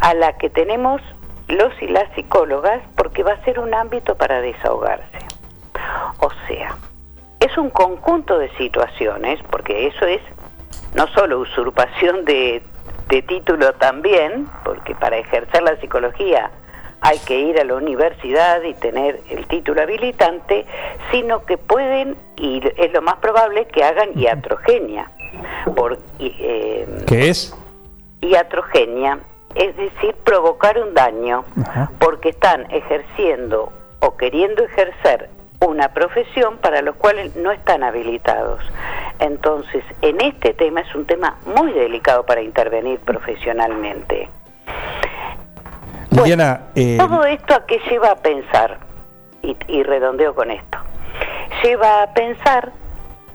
a 0.00 0.12
la 0.12 0.36
que 0.36 0.50
tenemos 0.50 1.00
los 1.48 1.72
y 1.80 1.86
las 1.86 2.14
psicólogas 2.14 2.82
porque 2.94 3.22
va 3.22 3.32
a 3.32 3.44
ser 3.44 3.58
un 3.60 3.72
ámbito 3.72 4.16
para 4.16 4.42
desahogarse. 4.42 5.20
O 6.18 6.28
sea, 6.46 6.76
es 7.40 7.56
un 7.56 7.70
conjunto 7.70 8.36
de 8.38 8.50
situaciones, 8.58 9.40
porque 9.50 9.86
eso 9.86 10.04
es 10.04 10.20
no 10.94 11.06
solo 11.08 11.38
usurpación 11.38 12.26
de, 12.26 12.62
de 13.08 13.22
título 13.22 13.72
también, 13.74 14.48
porque 14.64 14.94
para 14.94 15.18
ejercer 15.18 15.62
la 15.62 15.76
psicología 15.80 16.50
hay 17.00 17.18
que 17.20 17.38
ir 17.38 17.60
a 17.60 17.64
la 17.64 17.74
universidad 17.74 18.62
y 18.62 18.72
tener 18.74 19.20
el 19.28 19.46
título 19.46 19.82
habilitante, 19.82 20.64
sino 21.10 21.44
que 21.44 21.58
pueden, 21.58 22.16
y 22.36 22.62
es 22.78 22.92
lo 22.94 23.02
más 23.02 23.16
probable, 23.16 23.66
que 23.66 23.84
hagan 23.84 24.18
iatrogenia. 24.18 25.10
Por, 25.76 25.98
eh, 26.18 26.86
¿Qué 27.06 27.28
es? 27.28 27.54
iatrogenia, 28.22 29.18
es 29.54 29.76
decir, 29.76 30.14
provocar 30.24 30.78
un 30.78 30.94
daño, 30.94 31.44
Ajá. 31.62 31.90
porque 31.98 32.30
están 32.30 32.70
ejerciendo 32.70 33.70
o 34.00 34.16
queriendo 34.16 34.64
ejercer 34.64 35.28
una 35.60 35.88
profesión 35.94 36.58
para 36.58 36.82
los 36.82 36.96
cuales 36.96 37.34
no 37.36 37.50
están 37.52 37.82
habilitados. 37.82 38.60
Entonces, 39.18 39.84
en 40.02 40.20
este 40.20 40.52
tema 40.54 40.80
es 40.80 40.94
un 40.94 41.06
tema 41.06 41.36
muy 41.46 41.72
delicado 41.72 42.24
para 42.26 42.42
intervenir 42.42 42.98
profesionalmente. 43.00 44.28
Liliana, 46.10 46.60
eh, 46.74 46.96
Todo 46.98 47.24
esto 47.24 47.54
a 47.54 47.66
qué 47.66 47.80
lleva 47.90 48.10
a 48.12 48.16
pensar, 48.16 48.78
y, 49.42 49.56
y 49.68 49.82
redondeo 49.82 50.34
con 50.34 50.50
esto, 50.50 50.78
lleva 51.62 52.02
a 52.02 52.12
pensar 52.14 52.72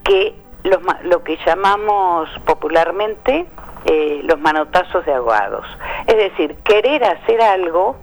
que 0.04 0.36
los, 0.64 0.80
lo 1.04 1.24
que 1.24 1.38
llamamos 1.46 2.30
popularmente 2.46 3.46
eh, 3.86 4.22
los 4.24 4.40
manotazos 4.40 5.06
de 5.06 5.14
ahogados, 5.14 5.66
es 6.08 6.16
decir, 6.16 6.56
querer 6.64 7.04
hacer 7.04 7.42
algo 7.42 7.96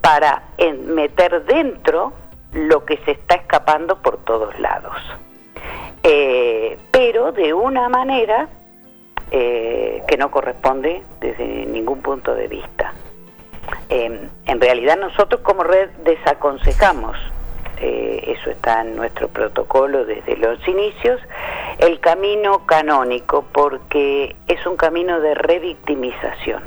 para 0.00 0.42
en- 0.58 0.94
meter 0.94 1.44
dentro 1.44 2.12
lo 2.54 2.84
que 2.84 2.96
se 2.98 3.12
está 3.12 3.34
escapando 3.36 4.00
por 4.00 4.18
todos 4.24 4.58
lados, 4.58 4.96
Eh, 6.06 6.76
pero 6.90 7.32
de 7.32 7.54
una 7.54 7.88
manera 7.88 8.48
eh, 9.30 10.02
que 10.06 10.18
no 10.18 10.30
corresponde 10.30 11.02
desde 11.18 11.46
ningún 11.64 12.02
punto 12.02 12.34
de 12.34 12.46
vista. 12.46 12.92
Eh, 13.88 14.28
en 14.44 14.60
realidad 14.60 14.98
nosotros 14.98 15.40
como 15.40 15.62
red 15.64 15.88
desaconsejamos, 16.04 17.16
eso 17.80 18.50
está 18.50 18.82
en 18.82 18.96
nuestro 18.96 19.28
protocolo 19.28 20.04
desde 20.04 20.36
los 20.36 20.56
inicios, 20.68 21.20
el 21.78 22.00
camino 22.00 22.66
canónico 22.66 23.44
porque 23.52 24.36
es 24.46 24.64
un 24.66 24.76
camino 24.76 25.20
de 25.20 25.34
revictimización. 25.34 26.62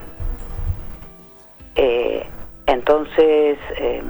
Entonces, 2.68 3.58
eh, 3.78 4.04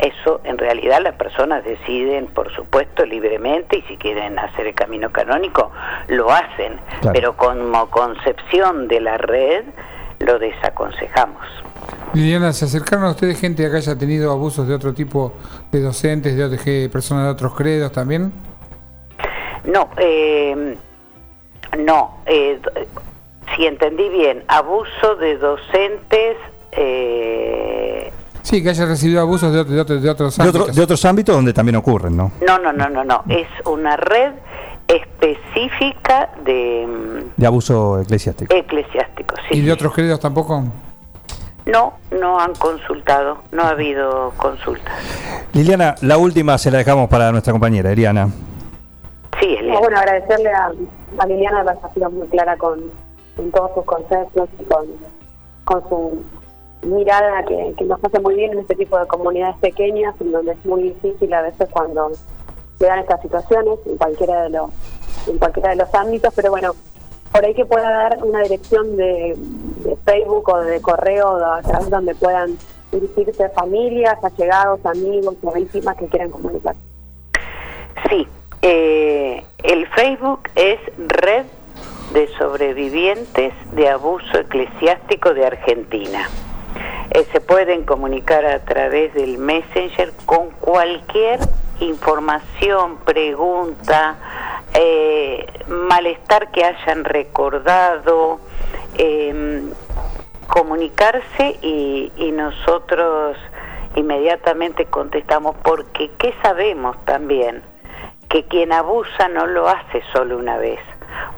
eso 0.00 0.40
en 0.44 0.58
realidad 0.58 1.00
las 1.02 1.14
personas 1.14 1.64
deciden, 1.64 2.26
por 2.28 2.52
supuesto, 2.54 3.04
libremente 3.04 3.78
y 3.78 3.82
si 3.82 3.96
quieren 3.96 4.38
hacer 4.38 4.66
el 4.66 4.74
camino 4.74 5.10
canónico, 5.12 5.70
lo 6.08 6.30
hacen, 6.30 6.78
Claro. 7.00 7.12
pero 7.14 7.36
como 7.36 7.86
concepción 7.90 8.88
de 8.88 9.00
la 9.00 9.18
red, 9.18 9.64
lo 10.20 10.38
desaconsejamos. 10.38 11.44
Liliana, 12.14 12.52
¿se 12.52 12.64
acercaron 12.64 13.04
a 13.04 13.10
ustedes 13.10 13.40
gente 13.40 13.68
que 13.70 13.76
haya 13.76 13.96
tenido 13.96 14.32
abusos 14.32 14.66
de 14.66 14.74
otro 14.74 14.92
tipo 14.92 15.32
de 15.70 15.80
docentes, 15.80 16.36
de 16.36 16.88
personas 16.88 17.24
de 17.24 17.30
otros 17.30 17.54
credos 17.54 17.92
también? 17.92 18.32
No, 19.64 19.88
eh, 19.98 20.76
no. 21.78 22.18
eh, 22.26 22.60
si 23.56 23.66
entendí 23.66 24.08
bien, 24.08 24.44
abuso 24.48 25.16
de 25.16 25.36
docentes. 25.36 26.36
Eh, 26.72 28.12
Sí, 28.42 28.62
que 28.62 28.70
haya 28.70 28.86
recibido 28.86 29.20
abusos 29.20 29.52
de, 29.52 29.60
otro- 29.60 29.74
de, 29.74 29.80
otro- 29.80 30.00
de 30.00 30.10
otros 30.10 30.36
de, 30.36 30.48
otro- 30.48 30.60
ámbitos. 30.60 30.76
de 30.76 30.82
otros 30.82 31.04
ámbitos 31.04 31.34
donde 31.36 31.52
también 31.52 31.76
ocurren, 31.76 32.16
¿no? 32.16 32.32
no, 32.46 32.58
no, 32.58 32.72
no, 32.72 32.88
no, 32.88 33.04
no. 33.04 33.22
Es 33.28 33.46
una 33.66 33.96
red 33.96 34.32
específica 34.88 36.30
de 36.44 36.86
mm, 36.86 37.40
De 37.40 37.46
abuso 37.46 38.00
eclesiástico. 38.00 38.54
eclesiásticos. 38.54 39.38
sí, 39.48 39.58
¿Y 39.58 39.62
de 39.62 39.72
otros 39.72 39.92
credos 39.94 40.20
tampoco? 40.20 40.64
no, 41.66 41.92
no 42.18 42.40
han 42.40 42.54
consultado, 42.54 43.42
no 43.52 43.62
ha 43.62 43.68
habido 43.70 44.32
consultas. 44.36 44.94
Liliana, 45.52 45.94
la 46.00 46.16
última 46.16 46.58
se 46.58 46.70
la 46.70 46.78
dejamos 46.78 47.08
para 47.08 47.30
nuestra 47.30 47.52
compañera, 47.52 47.92
Eliana. 47.92 48.28
Sí, 49.40 49.54
Eliana. 49.56 49.78
bueno, 49.78 49.98
agradecerle 49.98 50.50
a, 50.52 50.72
a 51.18 51.26
Liliana 51.26 51.62
que 51.64 51.86
ha 51.86 51.94
sido 51.94 52.10
muy 52.10 52.26
clara 52.28 52.56
con, 52.56 52.80
con 53.36 53.50
todos 53.52 53.70
sus 53.74 53.84
conceptos 53.84 54.48
y 54.58 54.64
con, 54.64 54.86
con 55.64 55.88
su 55.88 56.24
mirada 56.82 57.44
que, 57.44 57.74
nos 57.84 58.02
hace 58.02 58.20
muy 58.20 58.34
bien 58.34 58.52
en 58.52 58.60
este 58.60 58.74
tipo 58.74 58.98
de 58.98 59.06
comunidades 59.06 59.56
pequeñas, 59.58 60.14
en 60.20 60.32
donde 60.32 60.52
es 60.52 60.64
muy 60.64 60.82
difícil 60.84 61.32
a 61.34 61.42
veces 61.42 61.68
cuando 61.70 62.10
se 62.78 62.86
dan 62.86 63.00
estas 63.00 63.20
situaciones, 63.20 63.78
en 63.86 63.96
cualquiera 63.96 64.42
de 64.44 64.50
los, 64.50 64.70
en 65.26 65.38
cualquiera 65.38 65.70
de 65.70 65.76
los 65.76 65.94
ámbitos, 65.94 66.32
pero 66.34 66.50
bueno, 66.50 66.72
por 67.32 67.44
ahí 67.44 67.54
que 67.54 67.64
pueda 67.64 67.90
dar 67.90 68.18
una 68.22 68.42
dirección 68.42 68.96
de, 68.96 69.36
Facebook 70.04 70.48
o 70.48 70.58
de 70.58 70.80
correo 70.80 71.44
a 71.44 71.62
través 71.62 71.90
donde 71.90 72.14
puedan 72.14 72.56
dirigirse 72.92 73.48
familias, 73.50 74.18
allegados, 74.22 74.84
amigos 74.84 75.36
o 75.42 75.52
víctimas 75.52 75.96
que 75.96 76.06
quieran 76.06 76.30
comunicar. 76.30 76.74
Sí, 78.08 78.26
eh, 78.62 79.44
el 79.62 79.86
Facebook 79.88 80.40
es 80.54 80.80
Red 80.98 81.46
de 82.12 82.28
Sobrevivientes 82.38 83.54
de 83.72 83.88
Abuso 83.88 84.38
Eclesiástico 84.38 85.32
de 85.32 85.46
Argentina. 85.46 86.28
Eh, 87.12 87.26
se 87.32 87.40
pueden 87.40 87.84
comunicar 87.84 88.44
a 88.46 88.60
través 88.60 89.12
del 89.14 89.38
Messenger 89.38 90.12
con 90.26 90.50
cualquier 90.50 91.40
información, 91.80 92.98
pregunta, 92.98 94.16
eh, 94.74 95.46
malestar 95.66 96.50
que 96.52 96.64
hayan 96.64 97.04
recordado, 97.04 98.38
eh, 98.96 99.62
comunicarse 100.46 101.58
y 101.62 102.32
nosotros 102.32 103.36
inmediatamente 103.96 104.86
contestamos 104.86 105.56
porque 105.62 106.10
¿qué 106.18 106.34
sabemos 106.42 106.96
también? 107.04 107.62
Que 108.28 108.44
quien 108.44 108.72
abusa 108.72 109.28
no 109.28 109.46
lo 109.46 109.68
hace 109.68 110.02
solo 110.12 110.38
una 110.38 110.58
vez. 110.58 110.78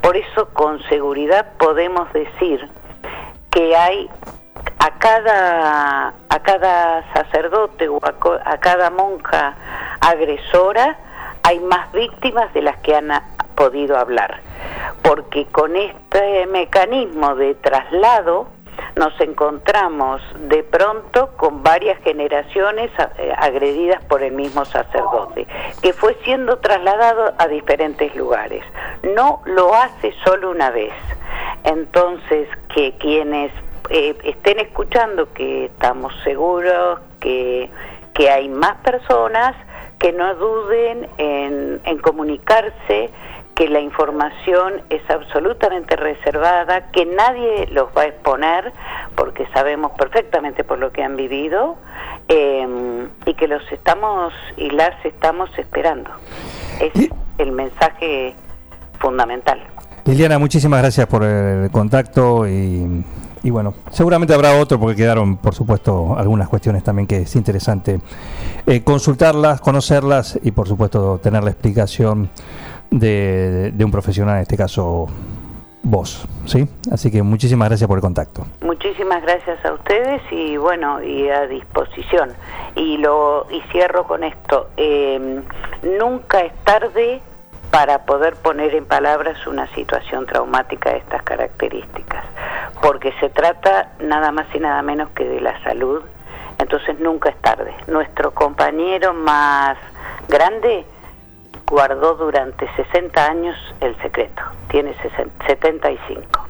Por 0.03 0.17
eso 0.17 0.49
con 0.53 0.83
seguridad 0.89 1.53
podemos 1.59 2.13
decir 2.13 2.69
que 3.51 3.77
hay 3.77 4.09
a 4.85 4.90
cada 4.99 6.09
a 6.29 6.38
cada 6.42 7.05
sacerdote 7.14 7.88
o 7.88 7.99
a, 8.03 8.14
a 8.53 8.59
cada 8.59 8.90
monja 8.90 9.55
agresora 10.01 10.97
hay 11.45 11.61
más 11.61 11.92
víctimas 11.92 12.53
de 12.55 12.62
las 12.62 12.77
que 12.79 12.95
han 12.97 13.11
a- 13.12 13.23
podido 13.55 13.97
hablar 13.99 14.40
porque 15.03 15.47
con 15.47 15.77
este 15.77 16.47
mecanismo 16.47 17.35
de 17.37 17.55
traslado 17.55 18.49
nos 18.97 19.18
encontramos 19.21 20.21
de 20.49 20.62
pronto 20.64 21.31
con 21.37 21.62
varias 21.62 21.99
generaciones 22.03 22.90
a- 22.99 23.11
eh, 23.18 23.33
agredidas 23.38 24.03
por 24.05 24.23
el 24.23 24.33
mismo 24.33 24.64
sacerdote, 24.64 25.47
que 25.83 25.92
fue 25.92 26.14
siendo 26.25 26.59
trasladado 26.59 27.35
a 27.38 27.47
diferentes 27.49 28.14
lugares. 28.16 28.64
No 29.14 29.42
lo 29.45 29.75
hace 29.75 30.12
solo 30.25 30.51
una 30.51 30.71
vez. 30.71 30.92
Entonces, 31.64 32.49
que 32.75 32.97
quienes 32.99 33.53
eh, 33.90 34.16
estén 34.25 34.59
escuchando 34.61 35.33
que 35.33 35.66
estamos 35.66 36.12
seguros 36.25 37.01
que, 37.21 37.71
que 38.14 38.31
hay 38.31 38.49
más 38.49 38.77
personas, 38.79 39.55
que 39.99 40.12
no 40.12 40.35
duden 40.35 41.09
en, 41.18 41.81
en 41.85 41.99
comunicarse, 41.99 43.11
que 43.55 43.68
la 43.68 43.81
información 43.81 44.83
es 44.90 45.03
absolutamente 45.11 45.95
reservada, 45.97 46.90
que 46.90 47.05
nadie 47.07 47.66
los 47.71 47.88
va 47.97 48.03
a 48.03 48.07
exponer, 48.07 48.73
porque 49.14 49.47
sabemos 49.53 49.92
perfectamente 49.92 50.64
por 50.64 50.79
lo 50.79 50.90
que 50.90 51.03
han 51.03 51.16
vivido, 51.16 51.77
eh, 52.29 53.09
y 53.27 53.35
que 53.35 53.47
los 53.47 53.62
estamos 53.71 54.33
y 54.57 54.71
las 54.71 54.92
estamos 55.05 55.51
esperando. 55.59 56.11
Es 56.81 57.11
el 57.38 57.53
mensaje 57.53 58.35
fundamental. 58.99 59.62
Liliana, 60.05 60.38
muchísimas 60.38 60.81
gracias 60.81 61.07
por 61.07 61.23
el 61.23 61.71
contacto 61.71 62.49
y, 62.49 63.05
y 63.43 63.51
bueno, 63.51 63.75
seguramente 63.91 64.35
habrá 64.35 64.57
otro 64.59 64.79
porque 64.79 64.97
quedaron, 64.97 65.37
por 65.37 65.55
supuesto, 65.55 66.17
algunas 66.17 66.49
cuestiones 66.49 66.85
también 66.85 67.07
que 67.07 67.23
es 67.23 67.37
interesante 67.37 68.01
eh, 68.67 68.83
consultarlas, 68.83 69.61
conocerlas 69.61 70.39
y, 70.43 70.53
por 70.53 70.69
supuesto, 70.69 71.19
tener 71.19 71.43
la 71.43 71.51
explicación 71.51 72.31
de, 72.91 73.73
de 73.75 73.85
un 73.85 73.91
profesional, 73.91 74.37
en 74.37 74.43
este 74.43 74.57
caso 74.57 75.07
vos, 75.83 76.27
¿sí? 76.47 76.69
Así 76.93 77.11
que 77.11 77.23
muchísimas 77.23 77.69
gracias 77.69 77.89
por 77.89 77.99
el 77.99 78.03
contacto. 78.03 78.47
Muchísimas 78.61 79.23
gracias 79.23 79.65
a 79.65 79.73
ustedes 79.73 80.23
y 80.31 80.57
bueno, 80.57 81.03
y 81.03 81.29
a 81.29 81.47
disposición. 81.47 82.31
Y 82.77 82.99
lo 82.99 83.47
y 83.51 83.61
cierro 83.73 84.05
con 84.05 84.23
esto. 84.23 84.69
eh, 84.77 85.43
nunca 85.99 86.41
es 86.41 86.53
tarde 86.65 87.21
para 87.73 88.05
poder 88.05 88.37
poner 88.37 88.75
en 88.75 88.85
palabras 88.85 89.47
una 89.47 89.67
situación 89.69 90.27
traumática 90.27 90.91
de 90.91 90.99
estas 90.99 91.23
características, 91.23 92.23
porque 92.83 93.15
se 93.19 93.31
trata 93.31 93.93
nada 93.99 94.31
más 94.31 94.47
y 94.55 94.59
nada 94.59 94.83
menos 94.83 95.09
que 95.15 95.25
de 95.25 95.41
la 95.41 95.59
salud, 95.65 96.03
entonces 96.59 97.01
nunca 97.01 97.31
es 97.31 97.37
tarde. 97.41 97.75
Nuestro 97.87 98.33
compañero 98.33 99.15
más 99.15 99.79
grande 100.29 100.85
guardó 101.67 102.15
durante 102.17 102.69
60 102.77 103.27
años 103.27 103.57
el 103.81 103.97
secreto, 104.03 104.43
tiene 104.69 104.95
60 105.01 105.47
75. 105.47 106.49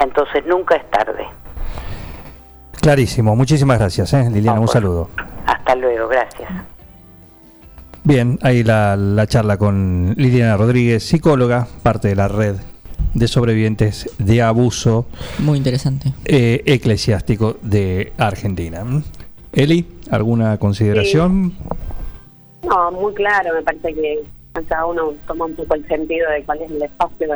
Entonces 0.00 0.44
nunca 0.44 0.76
es 0.76 0.90
tarde. 0.90 1.26
Clarísimo, 2.78 3.34
muchísimas 3.34 3.78
gracias, 3.78 4.12
¿eh? 4.12 4.28
Liliana, 4.30 4.60
un 4.60 4.68
saludo. 4.68 5.08
Hasta 5.46 5.74
luego, 5.76 6.08
gracias. 6.08 6.50
Bien, 8.04 8.38
ahí 8.42 8.64
la, 8.64 8.96
la 8.96 9.26
charla 9.26 9.56
con 9.56 10.14
Liliana 10.16 10.56
Rodríguez, 10.56 11.04
psicóloga, 11.04 11.68
parte 11.82 12.08
de 12.08 12.16
la 12.16 12.28
red 12.28 12.56
de 13.14 13.28
sobrevivientes 13.28 14.08
de 14.18 14.42
abuso 14.42 15.06
Muy 15.38 15.58
interesante. 15.58 16.12
eh, 16.24 16.62
eclesiástico 16.66 17.56
de 17.62 18.12
Argentina. 18.18 18.84
Eli, 19.52 19.86
¿alguna 20.10 20.56
consideración? 20.58 21.52
No, 22.68 22.90
muy 22.92 23.12
claro, 23.14 23.54
me 23.54 23.62
parece 23.62 23.92
que 23.94 24.22
cada 24.66 24.86
uno 24.86 25.12
toma 25.26 25.44
un 25.44 25.54
poco 25.54 25.74
el 25.74 25.86
sentido 25.86 26.28
de 26.30 26.42
cuál 26.44 26.62
es 26.62 26.70
el 26.70 26.82
espacio 26.82 27.28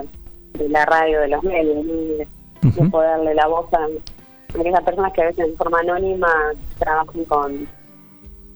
de, 0.59 0.69
la 0.69 0.85
radio, 0.87 1.21
de 1.21 1.29
los 1.29 1.43
medios, 1.45 1.87
de, 1.87 2.27
de 2.63 2.69
Ujú. 2.69 2.91
poder 2.91 3.11
darle 3.11 3.35
la 3.35 3.47
voz 3.47 3.73
a 3.75 3.79
a 4.57 4.61
aquellas 4.61 4.83
personas 4.85 5.13
que 5.13 5.21
a 5.23 5.27
veces 5.27 5.47
en 5.47 5.57
forma 5.57 5.81
anónima 5.81 6.29
trabajan 6.79 7.25
con, 7.25 7.67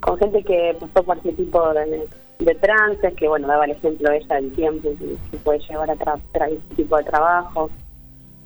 con 0.01 0.19
gente 0.19 0.43
que 0.43 0.77
pasó 0.81 1.05
por 1.05 1.19
ese 1.19 1.33
tipo 1.33 1.73
de, 1.75 2.09
de 2.39 2.55
trances, 2.57 3.15
que 3.15 3.29
bueno, 3.29 3.49
daba 3.49 3.65
el 3.67 3.73
ejemplo 3.73 4.11
ella 4.11 4.35
del 4.37 4.53
tiempo 4.53 4.89
que, 4.99 5.17
que 5.31 5.37
puede 5.39 5.59
llevar 5.61 5.91
a 5.91 5.95
tra- 5.97 6.21
tra- 6.33 6.49
ese 6.49 6.75
tipo 6.77 6.97
de 6.97 7.05
trabajo. 7.05 7.71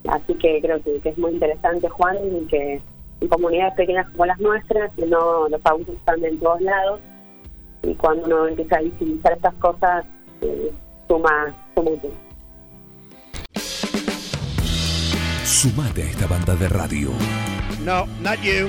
Así 0.08 0.34
que 0.34 0.60
creo 0.60 0.82
que, 0.82 1.00
que 1.00 1.08
es 1.10 1.18
muy 1.18 1.32
interesante, 1.32 1.88
Juan, 1.88 2.16
y 2.42 2.46
que 2.46 2.80
en 3.20 3.28
comunidades 3.28 3.74
pequeñas 3.74 4.10
como 4.10 4.26
las 4.26 4.38
nuestras, 4.38 4.92
que 4.94 5.06
no 5.06 5.48
los 5.48 5.60
abusos 5.64 5.94
están 5.94 6.22
en 6.24 6.38
todos 6.40 6.60
lados, 6.60 7.00
y 7.82 7.94
cuando 7.94 8.26
uno 8.26 8.48
empieza 8.48 8.76
a 8.76 8.80
visibilizar 8.82 9.32
estas 9.32 9.54
cosas, 9.54 10.04
eh, 10.42 10.72
suma, 11.08 11.54
suma 11.74 11.90
punto. 11.90 12.08
Sumate 15.44 16.02
a 16.02 16.06
esta 16.06 16.26
banda 16.26 16.54
de 16.56 16.68
radio. 16.68 17.10
No, 17.84 18.06
not 18.20 18.38
you, 18.42 18.68